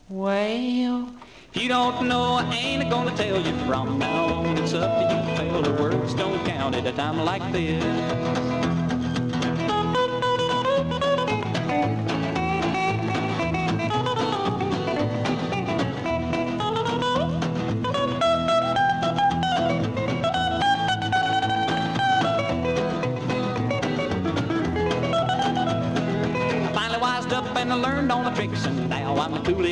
Well, 0.09 1.13
if 1.53 1.61
you 1.61 1.69
don't 1.69 2.07
know, 2.07 2.33
I 2.33 2.51
ain't 2.55 2.89
gonna 2.89 3.15
tell 3.15 3.39
you 3.39 3.53
from 3.67 3.99
now 3.99 4.33
on. 4.33 4.57
It's 4.57 4.73
up 4.73 5.07
to 5.07 5.15
you, 5.15 5.37
fella. 5.37 5.79
Words 5.79 6.15
don't 6.15 6.43
count 6.47 6.73
at 6.73 6.87
a 6.87 6.91
time 6.93 7.23
like 7.23 7.51
this. 7.51 8.52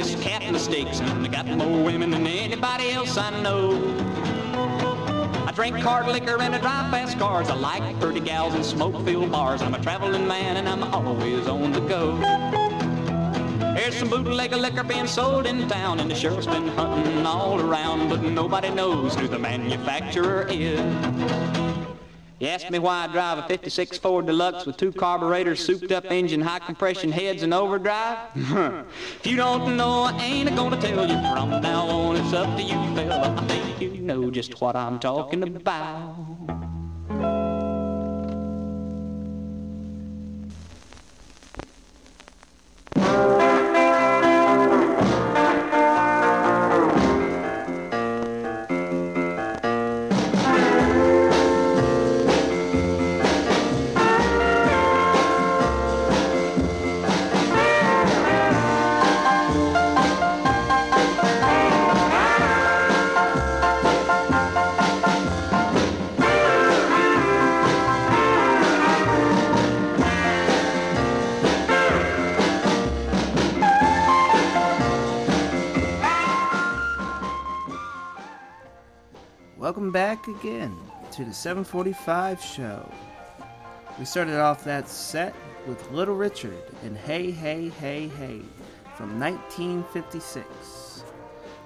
I'm 0.02 0.22
cat 0.22 0.42
and 0.42 0.58
I 0.58 1.28
got 1.28 1.46
more 1.46 1.84
women 1.84 2.10
than 2.10 2.26
anybody 2.26 2.90
else 2.90 3.18
I 3.18 3.30
know. 3.42 3.74
I 5.46 5.52
drink 5.54 5.78
hard 5.78 6.08
liquor 6.08 6.42
and 6.42 6.56
I 6.56 6.58
drive 6.58 6.90
fast 6.90 7.20
cars. 7.20 7.50
I 7.50 7.56
like 7.56 8.00
pretty 8.00 8.20
gals 8.20 8.56
and 8.56 8.66
smoke-filled 8.66 9.32
bars. 9.32 9.62
I'm 9.62 9.76
a 9.76 9.80
traveling 9.82 10.28
man 10.28 10.58
and 10.58 10.68
I'm 10.68 10.84
always 10.84 11.48
on 11.48 11.72
the 11.72 11.82
go. 11.82 12.18
There's 13.76 13.96
some 13.96 14.10
bootleg 14.10 14.54
liquor 14.54 14.84
being 14.84 15.06
sold 15.06 15.46
in 15.46 15.68
town, 15.70 16.00
and 16.00 16.10
the 16.10 16.16
sheriff's 16.16 16.48
been 16.48 16.68
hunting 16.70 17.24
all 17.26 17.62
around, 17.62 18.10
but 18.10 18.24
nobody 18.24 18.70
knows 18.70 19.14
who 19.16 19.28
the 19.28 19.40
manufacturer 19.40 20.48
is. 20.50 20.80
You 22.42 22.48
ask 22.48 22.72
me 22.72 22.80
why 22.80 23.04
I 23.04 23.08
drive 23.08 23.38
a 23.38 23.48
56 23.48 24.00
Ford 24.00 24.26
Deluxe 24.26 24.66
with 24.66 24.76
two 24.76 24.92
carburetors, 24.92 25.64
souped 25.64 25.92
up 25.92 26.06
engine, 26.06 26.42
high 26.42 26.58
compression 26.58 27.12
heads, 27.12 27.44
and 27.44 27.54
overdrive? 27.54 28.18
if 28.36 29.28
you 29.28 29.36
don't 29.36 29.78
know, 29.78 30.06
I 30.06 30.18
ain't 30.20 30.56
gonna 30.56 30.82
tell 30.82 31.08
you. 31.08 31.22
From 31.36 31.62
now 31.62 31.86
on, 31.88 32.16
it's 32.16 32.34
up 32.34 32.58
to 32.58 32.64
you, 32.64 32.96
fella. 32.96 33.36
I 33.38 33.46
think 33.46 33.80
you 33.80 34.02
know 34.02 34.32
just 34.32 34.60
what 34.60 34.76
I'm 34.76 34.98
talking 34.98 35.44
about. 35.44 36.32
Welcome 79.72 79.92
back 79.92 80.28
again 80.28 80.78
to 81.14 81.24
the 81.24 81.34
745 81.34 82.42
show. 82.42 82.92
We 83.98 84.04
started 84.04 84.38
off 84.38 84.66
that 84.66 84.90
set 84.90 85.34
with 85.66 85.90
Little 85.92 86.18
Richard 86.18 86.62
and 86.84 86.98
Hey 86.98 87.32
Hey 87.32 87.70
Hey 87.70 88.10
Hey 88.10 88.42
from 88.98 89.18
1956. 89.18 91.06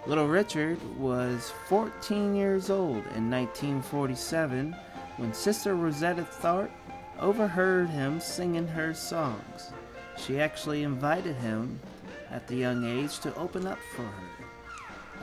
Little 0.06 0.28
Richard 0.28 0.78
was 1.00 1.52
14 1.68 2.36
years 2.36 2.70
old 2.70 3.04
in 3.16 3.32
1947 3.32 4.76
when 5.18 5.34
Sister 5.34 5.74
Rosetta 5.74 6.28
Tharpe 6.44 6.70
overheard 7.20 7.90
him 7.90 8.20
singing 8.20 8.68
her 8.68 8.94
songs. 8.94 9.72
She 10.16 10.40
actually 10.40 10.84
invited 10.84 11.38
him 11.38 11.80
at 12.30 12.48
the 12.48 12.56
young 12.56 12.86
age 12.86 13.18
to 13.22 13.34
open 13.34 13.66
up 13.66 13.80
for 13.96 14.04
her. 14.04 14.35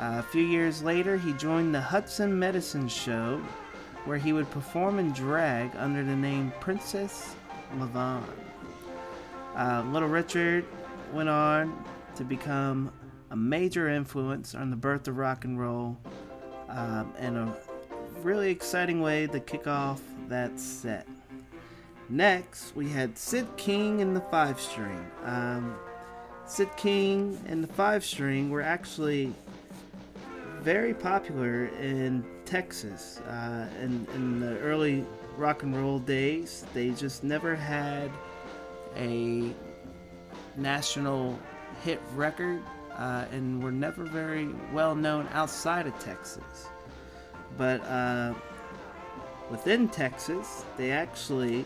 A 0.05 0.21
few 0.21 0.43
years 0.43 0.83
later, 0.83 1.17
he 1.17 1.33
joined 1.35 1.73
the 1.73 1.81
Hudson 1.81 2.37
Medicine 2.37 2.88
Show, 2.88 3.41
where 4.05 4.19
he 4.19 4.33
would 4.33 4.51
perform 4.51 4.99
in 4.99 5.12
drag 5.12 5.71
under 5.77 6.03
the 6.03 6.17
name 6.17 6.53
Princess 6.59 7.37
LaVonne. 7.79 8.25
Uh, 9.55 9.85
Little 9.93 10.09
Richard 10.09 10.65
went 11.12 11.29
on 11.29 11.85
to 12.17 12.25
become 12.25 12.91
a 13.31 13.37
major 13.37 13.88
influence 13.88 14.57
on 14.57 14.71
the 14.71 14.77
birth 14.77 15.07
of 15.07 15.19
rock 15.19 15.45
and 15.45 15.61
roll, 15.61 15.97
um, 16.69 17.15
and 17.17 17.37
a 17.37 17.57
really 18.23 18.51
exciting 18.51 19.03
way 19.03 19.29
to 19.29 19.38
kick 19.38 19.69
off 19.69 20.03
that 20.27 20.59
set. 20.59 21.07
Next, 22.09 22.75
we 22.75 22.88
had 22.88 23.17
Sid 23.17 23.47
King 23.57 24.01
and 24.01 24.17
the 24.17 24.21
Five 24.23 24.61
String. 24.61 25.07
Um, 25.25 25.77
Sid 26.45 26.71
King 26.77 27.41
and 27.47 27.62
the 27.62 27.73
Five 27.73 28.05
String 28.05 28.51
were 28.51 28.62
actually 28.62 29.33
very 30.62 30.94
popular 30.94 31.66
in 31.81 32.25
Texas 32.44 33.18
uh, 33.20 33.68
in, 33.81 34.07
in 34.14 34.38
the 34.38 34.59
early 34.61 35.05
rock 35.37 35.64
and 35.64 35.77
roll 35.77 35.98
days. 35.98 36.64
They 36.72 36.90
just 36.90 37.25
never 37.25 37.57
had 37.57 38.11
a 38.96 39.53
national 40.57 41.38
hit 41.83 42.01
record 42.14 42.62
uh, 42.96 43.25
and 43.33 43.62
were 43.62 43.72
never 43.72 44.05
very 44.05 44.51
well 44.72 44.94
known 44.94 45.29
outside 45.33 45.88
of 45.88 45.98
Texas. 45.98 46.68
But 47.59 47.83
uh, 47.85 48.35
within 49.51 49.88
Texas, 49.88 50.64
they 50.77 50.92
actually 50.92 51.64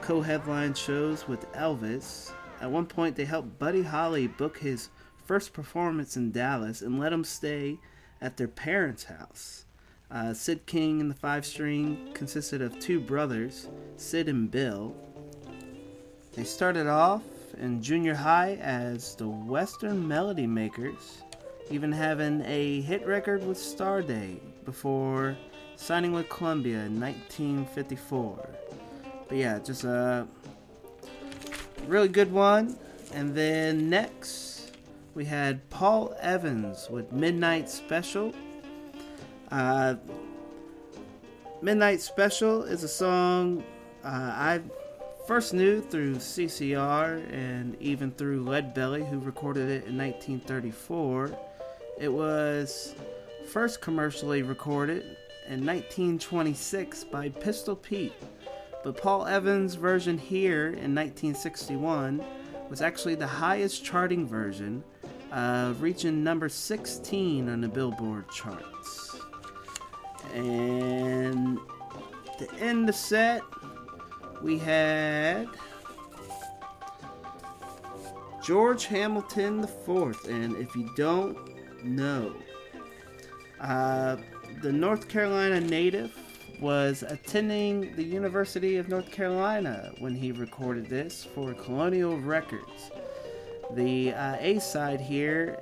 co 0.00 0.20
headlined 0.20 0.76
shows 0.76 1.28
with 1.28 1.50
Elvis. 1.52 2.32
At 2.60 2.70
one 2.70 2.86
point, 2.86 3.14
they 3.14 3.24
helped 3.24 3.58
Buddy 3.60 3.82
Holly 3.82 4.26
book 4.26 4.58
his 4.58 4.88
first 5.24 5.52
performance 5.52 6.16
in 6.16 6.32
Dallas 6.32 6.82
and 6.82 6.98
let 6.98 7.12
him 7.12 7.22
stay 7.22 7.78
at 8.24 8.38
their 8.38 8.48
parents' 8.48 9.04
house. 9.04 9.66
Uh, 10.10 10.32
Sid 10.32 10.64
King 10.64 11.00
and 11.00 11.10
the 11.10 11.14
Five 11.14 11.44
String 11.44 12.08
consisted 12.14 12.62
of 12.62 12.78
two 12.80 12.98
brothers, 12.98 13.68
Sid 13.98 14.28
and 14.30 14.50
Bill. 14.50 14.96
They 16.32 16.44
started 16.44 16.86
off 16.86 17.22
in 17.58 17.82
junior 17.82 18.14
high 18.14 18.54
as 18.62 19.14
the 19.14 19.28
Western 19.28 20.08
Melody 20.08 20.46
Makers, 20.46 21.22
even 21.70 21.92
having 21.92 22.42
a 22.46 22.80
hit 22.80 23.06
record 23.06 23.46
with 23.46 23.58
Starday 23.58 24.40
before 24.64 25.36
signing 25.76 26.12
with 26.12 26.28
Columbia 26.30 26.78
in 26.78 26.98
1954. 26.98 28.48
But 29.28 29.36
yeah, 29.36 29.58
just 29.58 29.84
a 29.84 30.26
really 31.86 32.08
good 32.08 32.32
one. 32.32 32.78
And 33.12 33.34
then 33.34 33.90
next, 33.90 34.43
we 35.14 35.24
had 35.24 35.68
Paul 35.70 36.14
Evans 36.20 36.88
with 36.90 37.12
Midnight 37.12 37.68
Special. 37.68 38.32
Uh, 39.50 39.94
Midnight 41.62 42.00
Special 42.00 42.64
is 42.64 42.82
a 42.82 42.88
song 42.88 43.62
uh, 44.04 44.08
I 44.08 44.60
first 45.26 45.54
knew 45.54 45.80
through 45.80 46.16
CCR 46.16 47.32
and 47.32 47.76
even 47.80 48.10
through 48.10 48.42
Lead 48.42 48.74
Belly, 48.74 49.04
who 49.04 49.18
recorded 49.18 49.70
it 49.70 49.86
in 49.86 49.96
1934. 49.96 51.38
It 51.98 52.12
was 52.12 52.94
first 53.50 53.80
commercially 53.80 54.42
recorded 54.42 55.16
in 55.46 55.64
1926 55.64 57.04
by 57.04 57.28
Pistol 57.28 57.76
Pete, 57.76 58.12
but 58.82 58.96
Paul 58.96 59.26
Evans' 59.26 59.74
version 59.76 60.18
here 60.18 60.66
in 60.66 60.94
1961 60.94 62.22
was 62.68 62.82
actually 62.82 63.14
the 63.14 63.26
highest 63.26 63.84
charting 63.84 64.26
version, 64.26 64.82
uh, 65.34 65.74
reaching 65.80 66.22
number 66.22 66.48
16 66.48 67.48
on 67.48 67.60
the 67.60 67.68
Billboard 67.68 68.30
charts. 68.30 69.16
And 70.32 71.58
to 72.38 72.54
end 72.60 72.88
the 72.88 72.92
set, 72.92 73.42
we 74.40 74.58
had 74.58 75.48
George 78.42 78.86
Hamilton 78.86 79.64
IV. 79.64 80.24
And 80.28 80.56
if 80.56 80.74
you 80.76 80.88
don't 80.96 81.36
know, 81.84 82.32
uh, 83.60 84.16
the 84.62 84.72
North 84.72 85.08
Carolina 85.08 85.60
native 85.60 86.16
was 86.60 87.02
attending 87.02 87.94
the 87.96 88.04
University 88.04 88.76
of 88.76 88.88
North 88.88 89.10
Carolina 89.10 89.92
when 89.98 90.14
he 90.14 90.30
recorded 90.30 90.88
this 90.88 91.26
for 91.34 91.52
Colonial 91.54 92.20
Records. 92.20 92.92
The 93.72 94.12
uh, 94.12 94.36
A 94.38 94.58
side 94.60 95.00
here, 95.00 95.58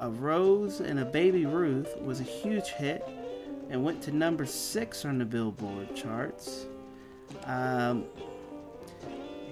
A 0.00 0.10
Rose 0.10 0.80
and 0.80 0.98
a 0.98 1.04
Baby 1.04 1.46
Ruth, 1.46 1.96
was 2.00 2.20
a 2.20 2.24
huge 2.24 2.68
hit 2.68 3.06
and 3.70 3.82
went 3.84 4.02
to 4.02 4.12
number 4.12 4.46
six 4.46 5.04
on 5.04 5.18
the 5.18 5.24
Billboard 5.24 5.94
charts. 5.94 6.66
Um, 7.44 8.04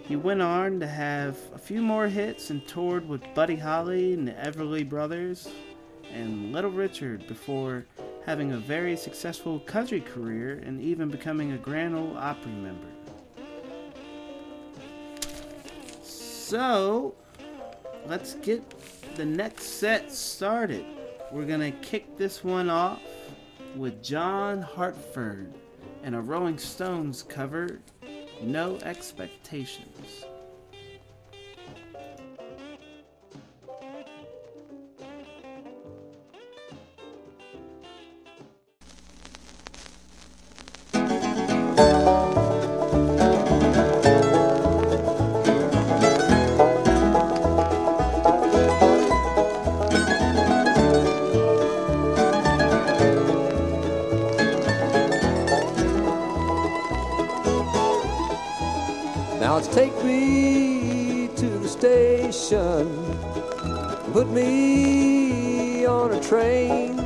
he 0.05 0.17
went 0.17 0.43
on 0.43 0.81
to 0.81 0.87
have 0.87 1.39
a 1.55 1.59
few 1.59 1.81
more 1.81 2.09
hits 2.09 2.51
and 2.51 2.67
toured 2.67 3.09
with 3.09 3.23
Buddy 3.35 3.57
Holly 3.57 4.15
and 4.15 4.27
the 4.27 4.33
Everly 4.33 4.89
Brothers 4.89 5.49
and 6.13 6.53
Little 6.53 6.71
Richard 6.71 7.27
before 7.27 7.87
having 8.27 8.53
a 8.53 8.59
very 8.59 8.97
successful 8.97 9.61
country 9.61 10.01
career 10.01 10.63
and 10.65 10.81
even 10.81 11.09
becoming 11.09 11.53
a 11.53 11.59
Grand 11.59 11.95
Ole 11.95 12.17
Opry 12.17 12.53
member. 12.53 12.92
So, 16.53 17.15
let's 18.05 18.35
get 18.35 18.63
the 19.17 19.25
next 19.25 19.79
set 19.79 20.13
started. 20.13 20.85
We're 21.31 21.47
gonna 21.47 21.73
kick 21.73 22.19
this 22.19 22.45
one 22.45 22.69
off 22.69 23.01
with 23.75 24.03
John 24.03 24.61
Hartford 24.61 25.55
and 26.03 26.15
a 26.15 26.21
Rolling 26.21 26.59
Stones 26.59 27.23
cover, 27.23 27.81
No 28.43 28.77
Expectations. 28.83 30.27
On 65.87 66.13
a 66.13 66.21
train. 66.21 66.99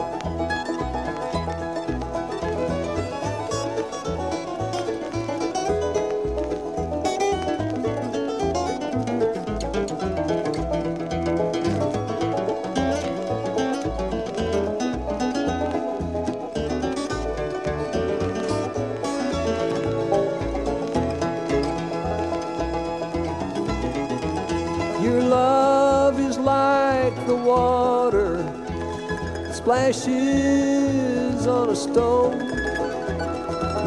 Splashes 29.64 31.46
on 31.46 31.70
a 31.70 31.74
stone. 31.74 32.38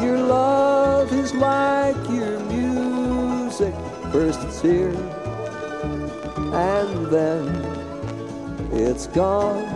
Your 0.02 0.18
love 0.18 1.13
is 1.13 1.36
like 1.36 1.96
your 2.10 2.40
music. 2.46 3.76
First 4.12 4.42
it's 4.42 4.60
here, 4.60 4.90
and 6.52 7.06
then 7.13 7.46
it's 8.74 9.06
gone. 9.06 9.68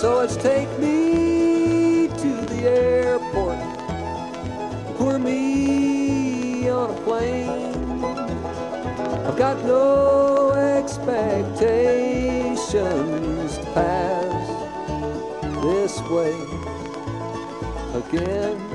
So 0.00 0.20
it's 0.20 0.36
take 0.36 0.70
me 0.78 2.08
to 2.08 2.32
the 2.48 2.62
airport, 2.64 3.58
pour 4.96 5.18
me 5.18 6.70
on 6.70 6.90
a 6.96 7.00
plane. 7.02 7.74
I've 9.26 9.36
got 9.36 9.62
no 9.66 10.52
expectations 10.52 11.99
this 15.62 16.00
way 16.10 16.34
again. 17.94 18.69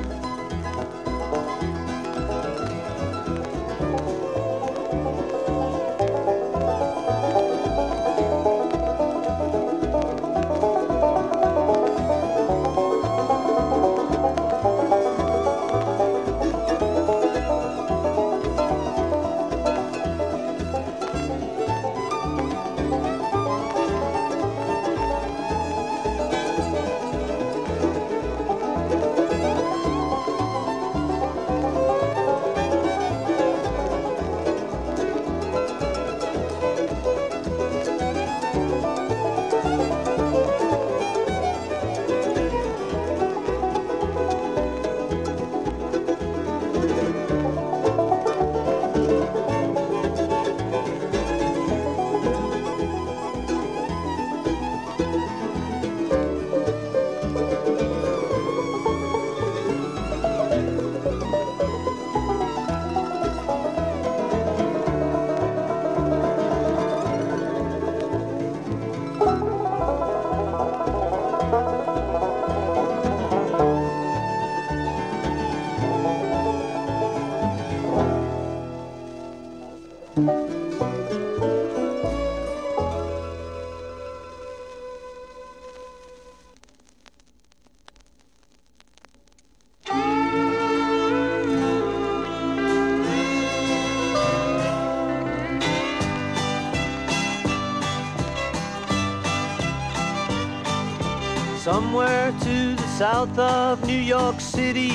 South 102.97 103.37
of 103.37 103.85
New 103.85 103.99
York 103.99 104.39
City 104.39 104.93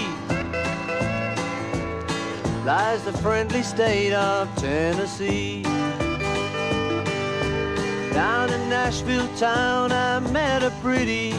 lies 2.64 3.04
the 3.04 3.12
friendly 3.20 3.62
state 3.62 4.14
of 4.14 4.48
Tennessee. 4.56 5.62
Down 8.14 8.48
in 8.54 8.70
Nashville 8.70 9.28
town, 9.36 9.92
I 9.92 10.18
met 10.32 10.62
a 10.62 10.70
pretty 10.80 11.34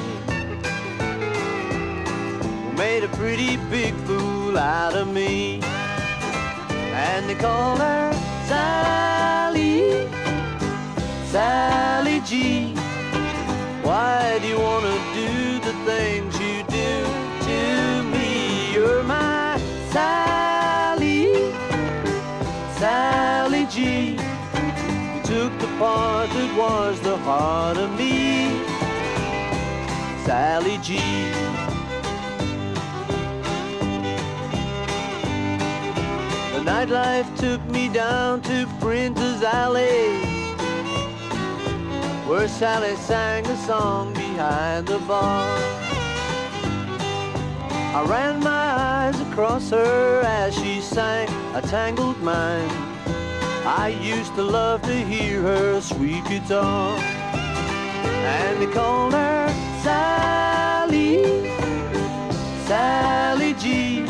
made 2.78 3.04
a 3.04 3.10
pretty 3.18 3.58
big 3.72 3.96
fool 4.06 4.56
out 4.56 4.94
of 4.94 5.08
me. 5.08 5.62
And 6.94 7.28
they 7.28 7.36
call 7.36 7.76
her 7.78 8.14
Sally, 8.46 10.08
Sally 11.26 12.20
G. 12.20 12.76
Why 13.82 14.38
do 14.40 14.48
you 14.48 14.60
wanna 14.60 14.96
do 15.16 15.60
the 15.60 15.74
things 15.86 16.41
took 25.82 25.88
the 25.88 25.88
part 25.88 26.30
that 26.30 26.58
was 26.58 27.00
the 27.02 27.18
heart 27.18 27.78
of 27.78 27.90
me, 27.98 28.50
Sally 30.26 30.78
G. 30.78 30.98
The 36.54 36.62
nightlife 36.64 37.30
took 37.38 37.62
me 37.72 37.90
down 37.90 38.42
to 38.42 38.68
Printer's 38.80 39.42
Alley 39.44 40.30
where 42.28 42.48
Sally 42.48 42.96
sang 42.96 43.46
a 43.48 43.58
song 43.58 44.14
behind 44.14 44.88
the 44.88 45.00
bar. 45.00 45.58
I 47.94 48.06
ran 48.08 48.40
my 48.40 48.50
eyes 48.50 49.20
across 49.22 49.72
her 49.72 50.22
as 50.22 50.54
she 50.56 50.80
sang 50.80 51.28
a 51.56 51.62
tangled 51.62 52.22
mind. 52.22 52.91
I 53.64 53.90
used 53.90 54.34
to 54.36 54.42
love 54.42 54.82
to 54.84 54.96
hear 55.06 55.44
her 55.44 55.82
sweet 55.82 56.26
guitar. 56.26 56.98
And 56.98 58.60
they 58.60 58.66
called 58.66 59.14
her 59.14 59.50
Sally, 59.84 61.48
Sally 62.66 63.54
G. 63.54 64.02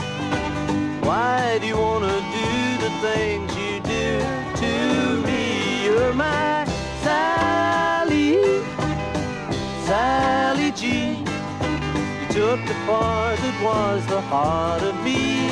Why 1.01 1.57
do 1.59 1.67
you 1.67 1.77
wanna 1.77 2.17
do 2.31 2.77
the 2.85 2.91
things 3.01 3.53
you 3.57 3.81
do 3.81 4.19
to 4.61 5.27
me? 5.27 5.83
You're 5.83 6.13
my 6.13 6.63
Sally, 7.03 8.63
Sally 9.83 10.71
G. 10.71 11.09
You 12.21 12.27
took 12.31 12.59
the 12.65 12.77
part 12.85 13.37
that 13.37 13.61
was 13.61 14.05
the 14.07 14.21
heart 14.21 14.81
of 14.81 14.95
me, 15.03 15.49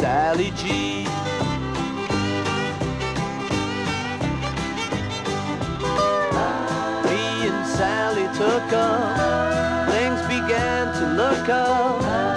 Sally 0.00 0.52
G. 0.52 1.06
took 8.36 8.72
things 9.90 10.20
began 10.22 10.92
to 10.92 11.06
look 11.14 11.48
up. 11.48 12.33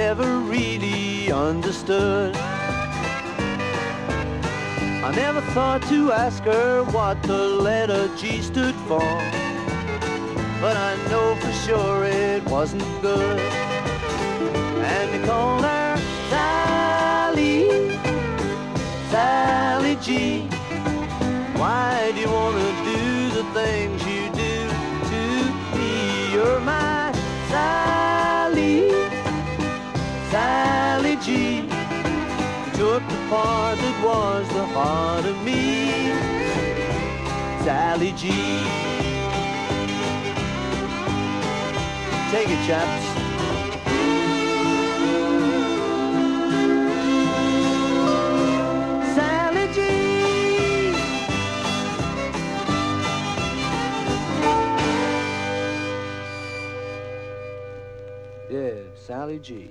Ever 0.00 0.38
really 0.40 1.32
understood. 1.32 2.36
I 5.04 5.12
never 5.14 5.40
thought 5.52 5.82
to 5.88 6.12
ask 6.12 6.44
her 6.44 6.84
what 6.84 7.20
the 7.24 7.48
letter 7.48 8.08
G 8.16 8.40
stood 8.40 8.74
for. 8.86 9.08
But 10.60 10.76
I 10.76 10.96
know 11.10 11.34
for 11.40 11.52
sure 11.52 12.04
it 12.04 12.44
wasn't 12.44 12.84
good. 13.02 13.40
And 13.40 15.06
they 15.12 15.26
called 15.26 15.64
her 15.64 15.96
Sally, 16.30 17.68
Sally 19.10 19.96
G. 19.96 20.48
Why 21.56 22.12
do 22.14 22.20
you 22.20 22.30
wanna 22.30 22.70
do 22.84 23.30
the 23.38 23.44
things 23.52 24.06
you 24.06 24.30
do 24.44 24.68
to 25.10 25.22
me? 25.76 26.32
You're 26.34 26.60
my 26.60 26.87
Sally 30.30 31.16
G. 31.16 31.62
Took 32.74 33.02
the 33.08 33.26
part 33.30 33.78
that 33.78 34.04
was 34.04 34.46
the 34.50 34.66
heart 34.66 35.24
of 35.24 35.42
me, 35.42 36.12
Sally 37.64 38.12
G. 38.12 38.28
Take 42.30 42.50
it, 42.50 42.66
chaps. 42.66 43.04
Sally 49.14 49.66
G. 49.72 49.76
Yeah, 58.50 58.82
Sally 58.94 59.38
G. 59.38 59.70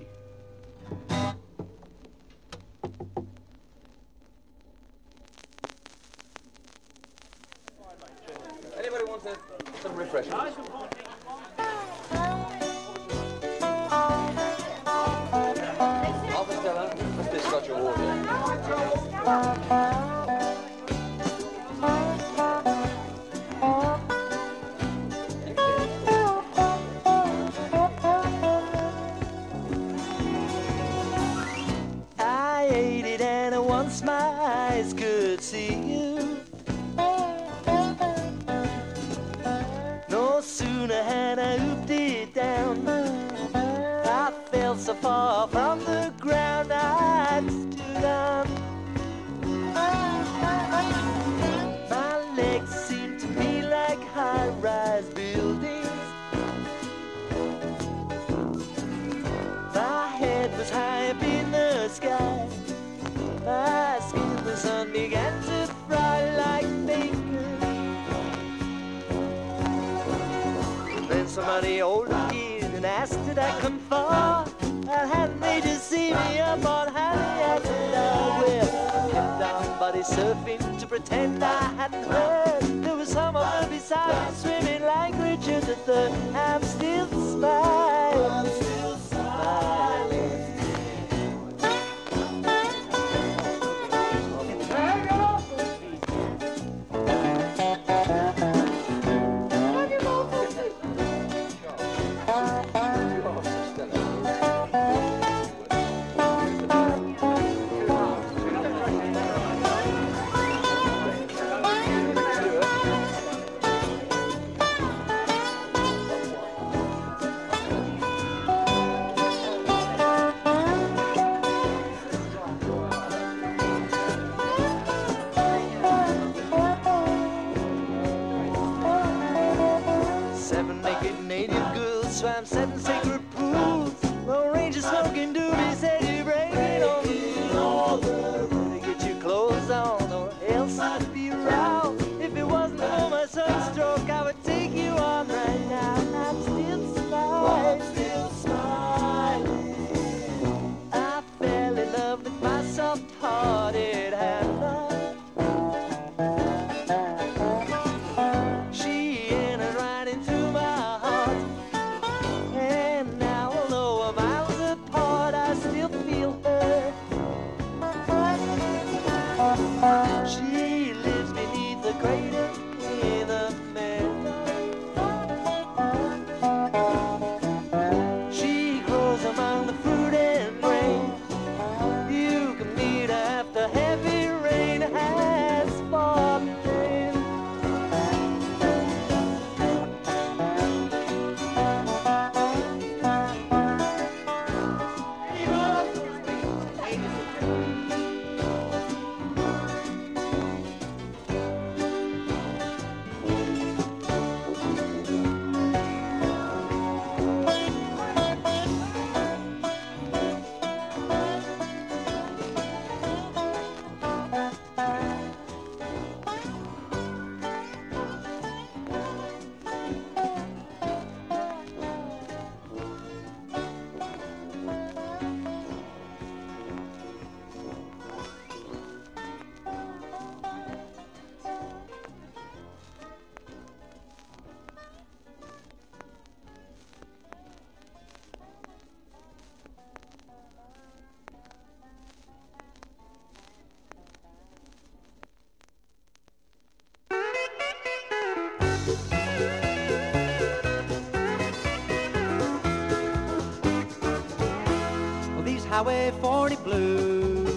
Highway 255.77 256.11
40 256.21 256.55
blues. 256.55 257.49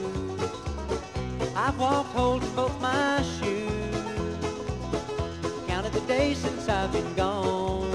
I've 1.57 1.79
walked 1.79 2.11
holding 2.11 2.55
both 2.55 2.79
my 2.79 3.23
shoes. 3.23 4.37
Counted 5.67 5.95
the 5.95 6.03
days 6.03 6.37
since 6.37 6.69
I've 6.69 6.93
been 6.93 7.15
gone. 7.15 7.91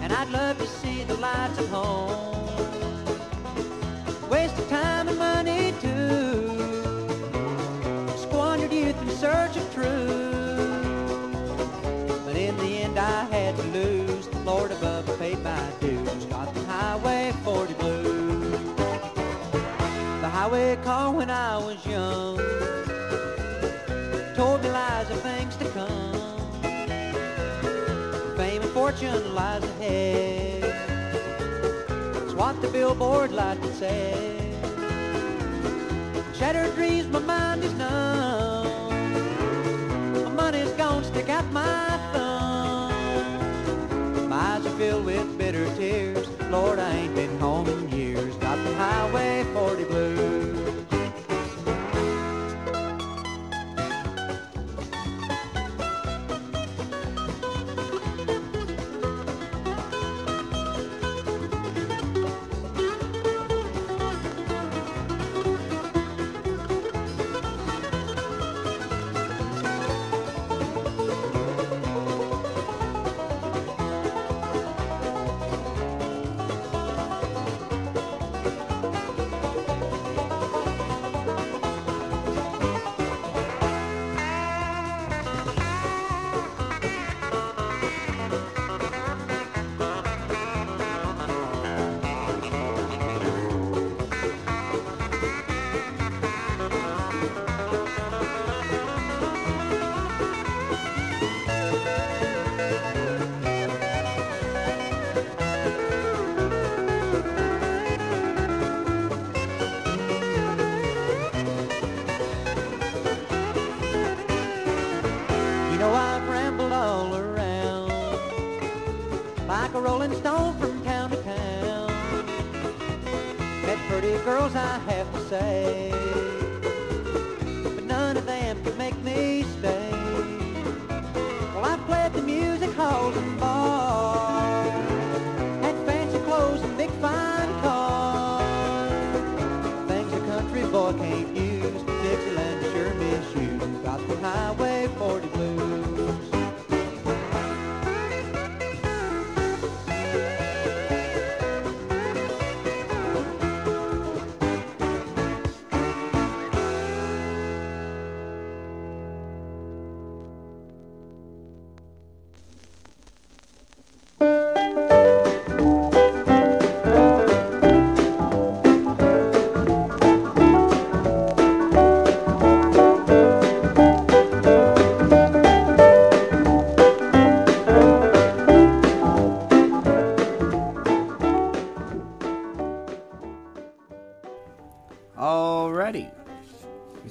And 0.00 0.10
I'd 0.10 0.30
love 0.30 0.56
to 0.56 0.66
see 0.66 1.04
the 1.04 1.16
lights 1.16 1.58
at 1.58 1.68
home. 1.68 2.48
Wasted 4.30 4.66
time 4.70 5.08
and 5.08 5.18
money 5.18 5.74
too. 5.82 6.48
Squandered 8.16 8.72
youth 8.72 8.98
in 9.02 9.10
search 9.10 9.54
of 9.58 9.74
truth. 9.74 10.64
But 12.24 12.36
in 12.36 12.56
the 12.56 12.78
end 12.84 12.98
I 12.98 13.24
had 13.26 13.54
to 13.54 13.62
lose. 13.64 14.28
The 14.28 14.38
Lord 14.38 14.72
above 14.72 15.04
paid 15.18 15.44
my 15.44 15.60
dues. 15.78 16.24
Got 16.24 16.54
the 16.54 16.64
Highway 16.64 17.34
40 17.44 17.74
blues. 17.74 17.97
Highway 20.48 20.76
car 20.76 21.12
when 21.12 21.28
I 21.28 21.58
was 21.58 21.84
young 21.84 22.38
told 24.34 24.62
me 24.62 24.70
lies 24.70 25.10
of 25.10 25.20
things 25.20 25.54
to 25.56 25.66
come. 25.72 26.62
Fame 28.34 28.62
and 28.62 28.70
fortune 28.70 29.34
lies 29.34 29.62
ahead. 29.62 30.64
It's 32.22 32.32
what 32.32 32.62
the 32.62 32.68
billboard 32.68 33.30
would 33.30 33.74
say. 33.74 34.54
Shattered 36.32 36.74
dreams, 36.76 37.08
my 37.08 37.18
mind 37.18 37.62
is 37.62 37.74
numb. 37.74 38.88
My 40.24 40.30
money's 40.30 40.72
gone, 40.72 41.04
stick 41.04 41.28
out 41.28 41.44
my 41.52 42.00
thumb. 42.14 42.90
My 44.30 44.36
eyes 44.54 44.64
are 44.64 44.76
filled 44.78 45.04
with 45.04 45.36
bitter 45.36 45.66
tears. 45.76 46.26
Lord, 46.48 46.78
I 46.78 46.90
ain't 46.90 47.14
been 47.14 47.27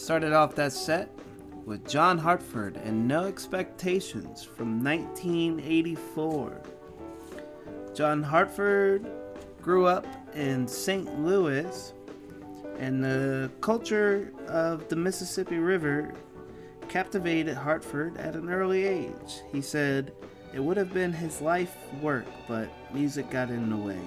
started 0.08 0.32
off 0.32 0.56
that 0.56 0.72
set 0.72 1.10
with 1.66 1.86
John 1.86 2.18
Hartford 2.18 2.78
and 2.78 3.10
No 3.10 3.26
Expectations 3.26 4.42
from 4.42 4.82
1984. 4.82 6.62
John 7.94 8.24
Hartford 8.24 9.06
grew 9.62 9.86
up 9.86 10.08
in 10.34 10.66
St. 10.66 11.20
Louis, 11.20 11.94
and 12.80 13.04
the 13.04 13.52
culture 13.60 14.32
of 14.48 14.88
the 14.88 14.96
Mississippi 14.96 15.58
River 15.58 16.14
captivated 16.88 17.58
Hartford 17.58 18.16
at 18.16 18.38
an 18.38 18.50
early 18.50 18.86
age. 18.86 19.42
He 19.52 19.62
said 19.62 20.14
it 20.54 20.64
would 20.64 20.78
have 20.78 20.94
been 20.94 21.12
his 21.12 21.42
life 21.42 21.76
work, 22.02 22.28
but 22.48 22.70
music 22.94 23.30
got 23.30 23.50
in 23.50 23.70
the 23.70 23.76
way. 23.76 24.00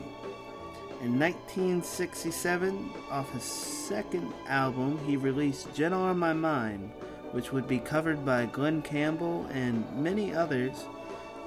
In 1.02 1.18
1967, 1.18 2.90
off 3.10 3.32
his 3.32 3.42
second 3.42 4.34
album, 4.46 4.98
he 5.06 5.16
released 5.16 5.72
Gentle 5.74 6.02
on 6.02 6.18
My 6.18 6.34
Mind, 6.34 6.90
which 7.32 7.52
would 7.52 7.66
be 7.66 7.78
covered 7.78 8.22
by 8.22 8.44
Glen 8.44 8.82
Campbell 8.82 9.46
and 9.50 9.90
many 9.96 10.34
others. 10.34 10.84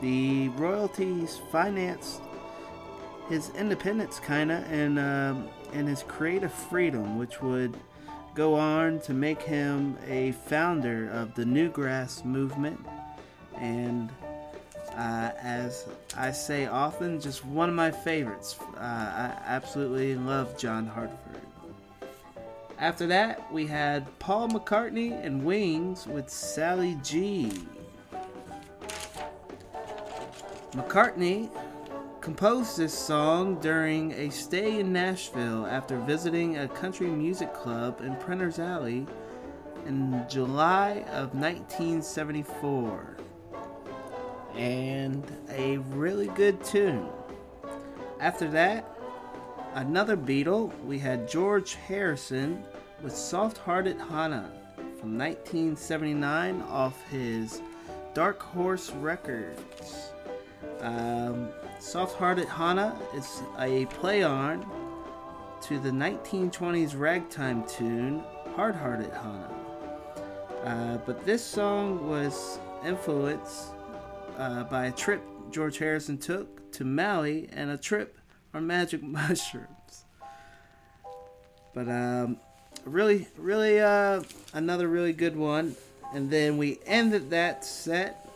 The 0.01 0.49
royalties 0.49 1.39
financed 1.51 2.21
his 3.29 3.51
independence, 3.51 4.19
kinda, 4.19 4.65
and 4.71 4.97
um, 4.97 5.47
and 5.71 5.87
his 5.87 6.01
creative 6.01 6.51
freedom, 6.51 7.19
which 7.19 7.41
would 7.43 7.77
go 8.33 8.55
on 8.55 8.99
to 9.01 9.13
make 9.13 9.43
him 9.43 9.97
a 10.07 10.31
founder 10.31 11.11
of 11.11 11.35
the 11.35 11.45
Newgrass 11.45 12.25
movement, 12.25 12.83
and 13.55 14.09
uh, 14.95 15.31
as 15.41 15.87
I 16.15 16.31
say 16.31 16.67
often, 16.67 17.19
just 17.19 17.45
one 17.45 17.69
of 17.69 17.75
my 17.75 17.91
favorites. 17.91 18.57
Uh, 18.75 18.79
I 18.79 19.37
absolutely 19.45 20.15
love 20.15 20.57
John 20.57 20.85
Hartford. 20.85 21.41
After 22.77 23.07
that, 23.07 23.51
we 23.51 23.65
had 23.65 24.07
Paul 24.19 24.49
McCartney 24.49 25.23
and 25.25 25.43
Wings 25.43 26.05
with 26.05 26.29
Sally 26.29 26.97
G. 27.03 27.51
McCartney 30.73 31.49
composed 32.19 32.77
this 32.77 32.97
song 32.97 33.59
during 33.59 34.11
a 34.13 34.29
stay 34.29 34.79
in 34.79 34.91
Nashville 34.91 35.65
after 35.67 35.99
visiting 35.99 36.57
a 36.57 36.67
country 36.67 37.07
music 37.07 37.53
club 37.53 38.01
in 38.01 38.15
Printer's 38.15 38.59
Alley 38.59 39.05
in 39.85 40.25
July 40.29 41.03
of 41.11 41.35
1974 41.35 43.17
and 44.55 45.23
a 45.49 45.77
really 45.77 46.27
good 46.27 46.63
tune. 46.63 47.07
After 48.19 48.47
that, 48.51 48.97
another 49.73 50.15
Beatle, 50.15 50.71
we 50.83 50.99
had 50.99 51.27
George 51.27 51.75
Harrison 51.75 52.63
with 53.01 53.15
Soft 53.15 53.57
Hearted 53.57 53.97
Hana 53.97 54.51
from 54.99 55.17
1979 55.17 56.61
off 56.63 57.01
his 57.09 57.61
Dark 58.13 58.41
Horse 58.41 58.91
Records. 58.91 60.11
Um, 60.79 61.49
Soft 61.79 62.17
Hearted 62.17 62.47
Hana 62.47 62.97
is 63.15 63.41
a 63.59 63.85
play 63.87 64.23
on 64.23 64.65
to 65.61 65.79
the 65.79 65.89
1920s 65.89 66.97
ragtime 66.97 67.65
tune 67.67 68.23
Hard 68.55 68.75
Hearted 68.75 69.11
Hannah. 69.11 69.49
Uh, 70.63 70.97
but 71.05 71.25
this 71.25 71.43
song 71.43 72.07
was 72.07 72.59
influenced 72.85 73.73
uh, 74.37 74.63
by 74.65 74.85
a 74.85 74.91
trip 74.91 75.21
George 75.51 75.77
Harrison 75.77 76.17
took 76.17 76.71
to 76.71 76.83
Maui 76.83 77.49
and 77.53 77.69
a 77.69 77.77
trip 77.77 78.17
on 78.53 78.67
magic 78.67 79.03
mushrooms. 79.03 80.05
But 81.73 81.87
um, 81.87 82.37
really, 82.85 83.27
really, 83.37 83.79
uh, 83.79 84.23
another 84.53 84.87
really 84.87 85.13
good 85.13 85.35
one. 85.35 85.75
And 86.13 86.29
then 86.29 86.57
we 86.57 86.79
ended 86.85 87.31
that 87.31 87.65
set 87.65 88.29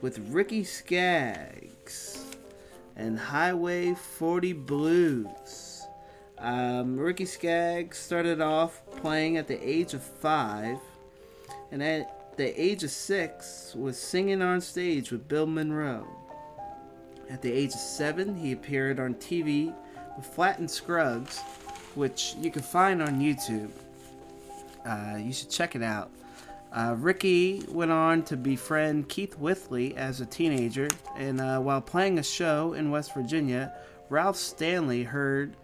with 0.00 0.18
Ricky 0.30 0.64
Skaggs 0.64 2.24
and 2.96 3.18
Highway 3.18 3.94
40 3.94 4.52
Blues. 4.54 5.82
Um, 6.38 6.98
Ricky 6.98 7.24
Skaggs 7.24 7.98
started 7.98 8.40
off 8.40 8.82
playing 8.96 9.36
at 9.36 9.46
the 9.46 9.68
age 9.68 9.94
of 9.94 10.02
five, 10.02 10.78
and 11.70 11.80
at 11.80 12.21
the 12.36 12.60
age 12.60 12.82
of 12.82 12.90
six 12.90 13.74
was 13.74 13.98
singing 13.98 14.40
on 14.40 14.60
stage 14.60 15.10
with 15.10 15.28
Bill 15.28 15.46
Monroe. 15.46 16.06
At 17.30 17.42
the 17.42 17.52
age 17.52 17.74
of 17.74 17.80
seven, 17.80 18.34
he 18.34 18.52
appeared 18.52 18.98
on 18.98 19.14
TV 19.14 19.74
with 20.16 20.26
Flatt 20.26 20.58
and 20.58 20.70
Scruggs, 20.70 21.40
which 21.94 22.34
you 22.38 22.50
can 22.50 22.62
find 22.62 23.02
on 23.02 23.20
YouTube. 23.20 23.70
Uh, 24.86 25.18
you 25.18 25.32
should 25.32 25.50
check 25.50 25.76
it 25.76 25.82
out. 25.82 26.10
Uh, 26.72 26.96
Ricky 26.98 27.62
went 27.68 27.90
on 27.90 28.22
to 28.24 28.36
befriend 28.36 29.10
Keith 29.10 29.38
Whitley 29.38 29.94
as 29.96 30.22
a 30.22 30.26
teenager, 30.26 30.88
and 31.16 31.38
uh, 31.38 31.58
while 31.58 31.82
playing 31.82 32.18
a 32.18 32.22
show 32.22 32.72
in 32.72 32.90
West 32.90 33.12
Virginia, 33.12 33.74
Ralph 34.08 34.36
Stanley 34.36 35.02
heard 35.02 35.54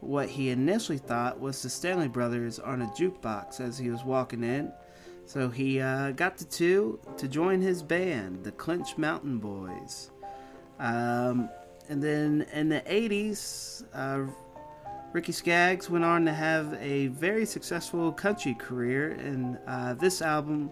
what 0.00 0.28
he 0.28 0.50
initially 0.50 0.98
thought 0.98 1.40
was 1.40 1.62
the 1.62 1.70
Stanley 1.70 2.08
Brothers 2.08 2.58
on 2.58 2.82
a 2.82 2.86
jukebox 2.88 3.60
as 3.60 3.78
he 3.78 3.88
was 3.88 4.04
walking 4.04 4.44
in. 4.44 4.70
So 5.28 5.50
he 5.50 5.78
uh, 5.78 6.12
got 6.12 6.38
the 6.38 6.46
two 6.46 6.98
to 7.18 7.28
join 7.28 7.60
his 7.60 7.82
band, 7.82 8.44
the 8.44 8.50
Clinch 8.50 8.96
Mountain 8.96 9.36
Boys. 9.36 10.10
Um, 10.78 11.50
and 11.90 12.02
then 12.02 12.46
in 12.54 12.70
the 12.70 12.80
80s, 12.80 13.84
uh, 13.92 14.24
Ricky 15.12 15.32
Skaggs 15.32 15.90
went 15.90 16.02
on 16.02 16.24
to 16.24 16.32
have 16.32 16.72
a 16.80 17.08
very 17.08 17.44
successful 17.44 18.10
country 18.10 18.54
career, 18.54 19.10
and 19.20 19.58
uh, 19.66 19.92
this 19.92 20.22
album, 20.22 20.70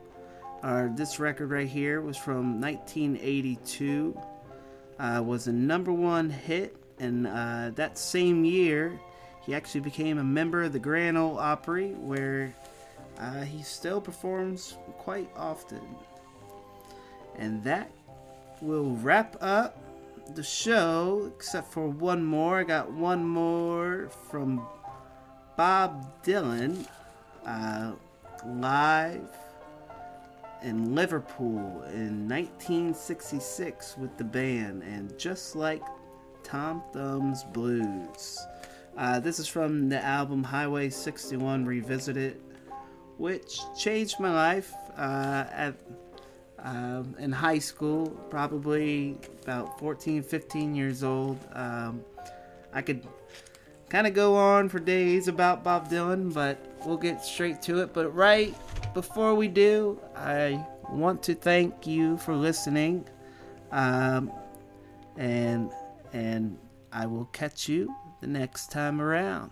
or 0.63 0.91
this 0.97 1.21
record 1.21 1.51
right 1.51 1.69
here, 1.69 2.01
was 2.01 2.17
from 2.17 2.59
1982. 2.59 4.19
Uh, 4.99 5.23
was 5.23 5.49
a 5.49 5.53
number 5.53 5.93
one 5.93 6.31
hit, 6.31 6.75
and 6.99 7.27
uh, 7.27 7.73
that 7.75 7.99
same 7.99 8.43
year, 8.43 8.99
he 9.45 9.55
actually 9.55 9.83
became 9.83 10.17
a 10.17 10.25
member 10.25 10.63
of 10.63 10.73
the 10.73 10.79
Grand 10.79 11.19
Ole 11.19 11.39
Opry, 11.39 11.91
where 11.93 12.55
uh, 13.19 13.43
he 13.43 13.63
still 13.63 14.01
performs 14.01 14.77
quite 14.99 15.31
often. 15.37 15.83
And 17.37 17.63
that 17.65 17.91
will 18.61 18.91
wrap 18.97 19.37
up 19.41 19.79
the 20.35 20.43
show, 20.43 21.31
except 21.35 21.73
for 21.73 21.89
one 21.89 22.25
more. 22.25 22.59
I 22.59 22.65
got 22.65 22.91
one 22.91 23.25
more 23.25 24.09
from 24.31 24.67
Bob 25.57 26.23
Dylan 26.25 26.87
uh, 27.47 27.93
live 28.45 29.29
in 30.63 30.95
Liverpool 30.95 31.83
in 31.93 32.29
1966 32.29 33.97
with 33.99 34.17
the 34.17 34.25
band, 34.25 34.83
and 34.83 35.17
just 35.19 35.55
like 35.55 35.83
Tom 36.43 36.83
Thumb's 36.93 37.45
Blues. 37.45 38.39
Uh, 38.97 39.21
this 39.21 39.39
is 39.39 39.47
from 39.47 39.89
the 39.89 40.03
album 40.03 40.43
Highway 40.43 40.89
61 40.89 41.67
Revisited, 41.67 42.41
which 43.19 43.61
changed 43.79 44.21
my 44.21 44.33
life 44.33 44.75
uh, 44.97 45.45
at 45.51 45.75
um, 46.59 47.15
in 47.19 47.31
high 47.31 47.59
school, 47.59 48.09
probably 48.29 49.17
about 49.43 49.79
14, 49.79 50.23
15 50.23 50.75
years 50.75 51.05
old. 51.05 51.39
Um, 51.53 52.05
I 52.73 52.83
could 52.83 53.07
kind 53.89 54.07
of 54.07 54.15
go 54.15 54.35
on 54.35 54.69
for 54.69 54.79
days 54.79 55.29
about 55.29 55.63
Bob 55.63 55.89
Dylan, 55.89 56.33
but 56.33 56.59
we'll 56.85 56.97
get 56.97 57.25
straight 57.25 57.63
to 57.63 57.83
it. 57.83 57.93
But 57.93 58.15
right 58.15 58.55
before 58.95 59.35
we 59.35 59.49
do, 59.49 60.01
I 60.17 60.65
want 60.91 61.23
to 61.25 61.35
thank 61.35 61.87
you 61.87 62.17
for 62.19 62.35
listening, 62.35 63.09
um, 63.71 64.33
and 65.17 65.71
and 66.13 66.59
I 66.93 67.07
will 67.07 67.27
catch 67.27 67.69
you 67.69 67.95
the 68.21 68.27
next 68.27 68.71
time 68.71 69.01
around. 69.01 69.51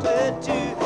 Careful 0.00 0.40
to 0.40 0.81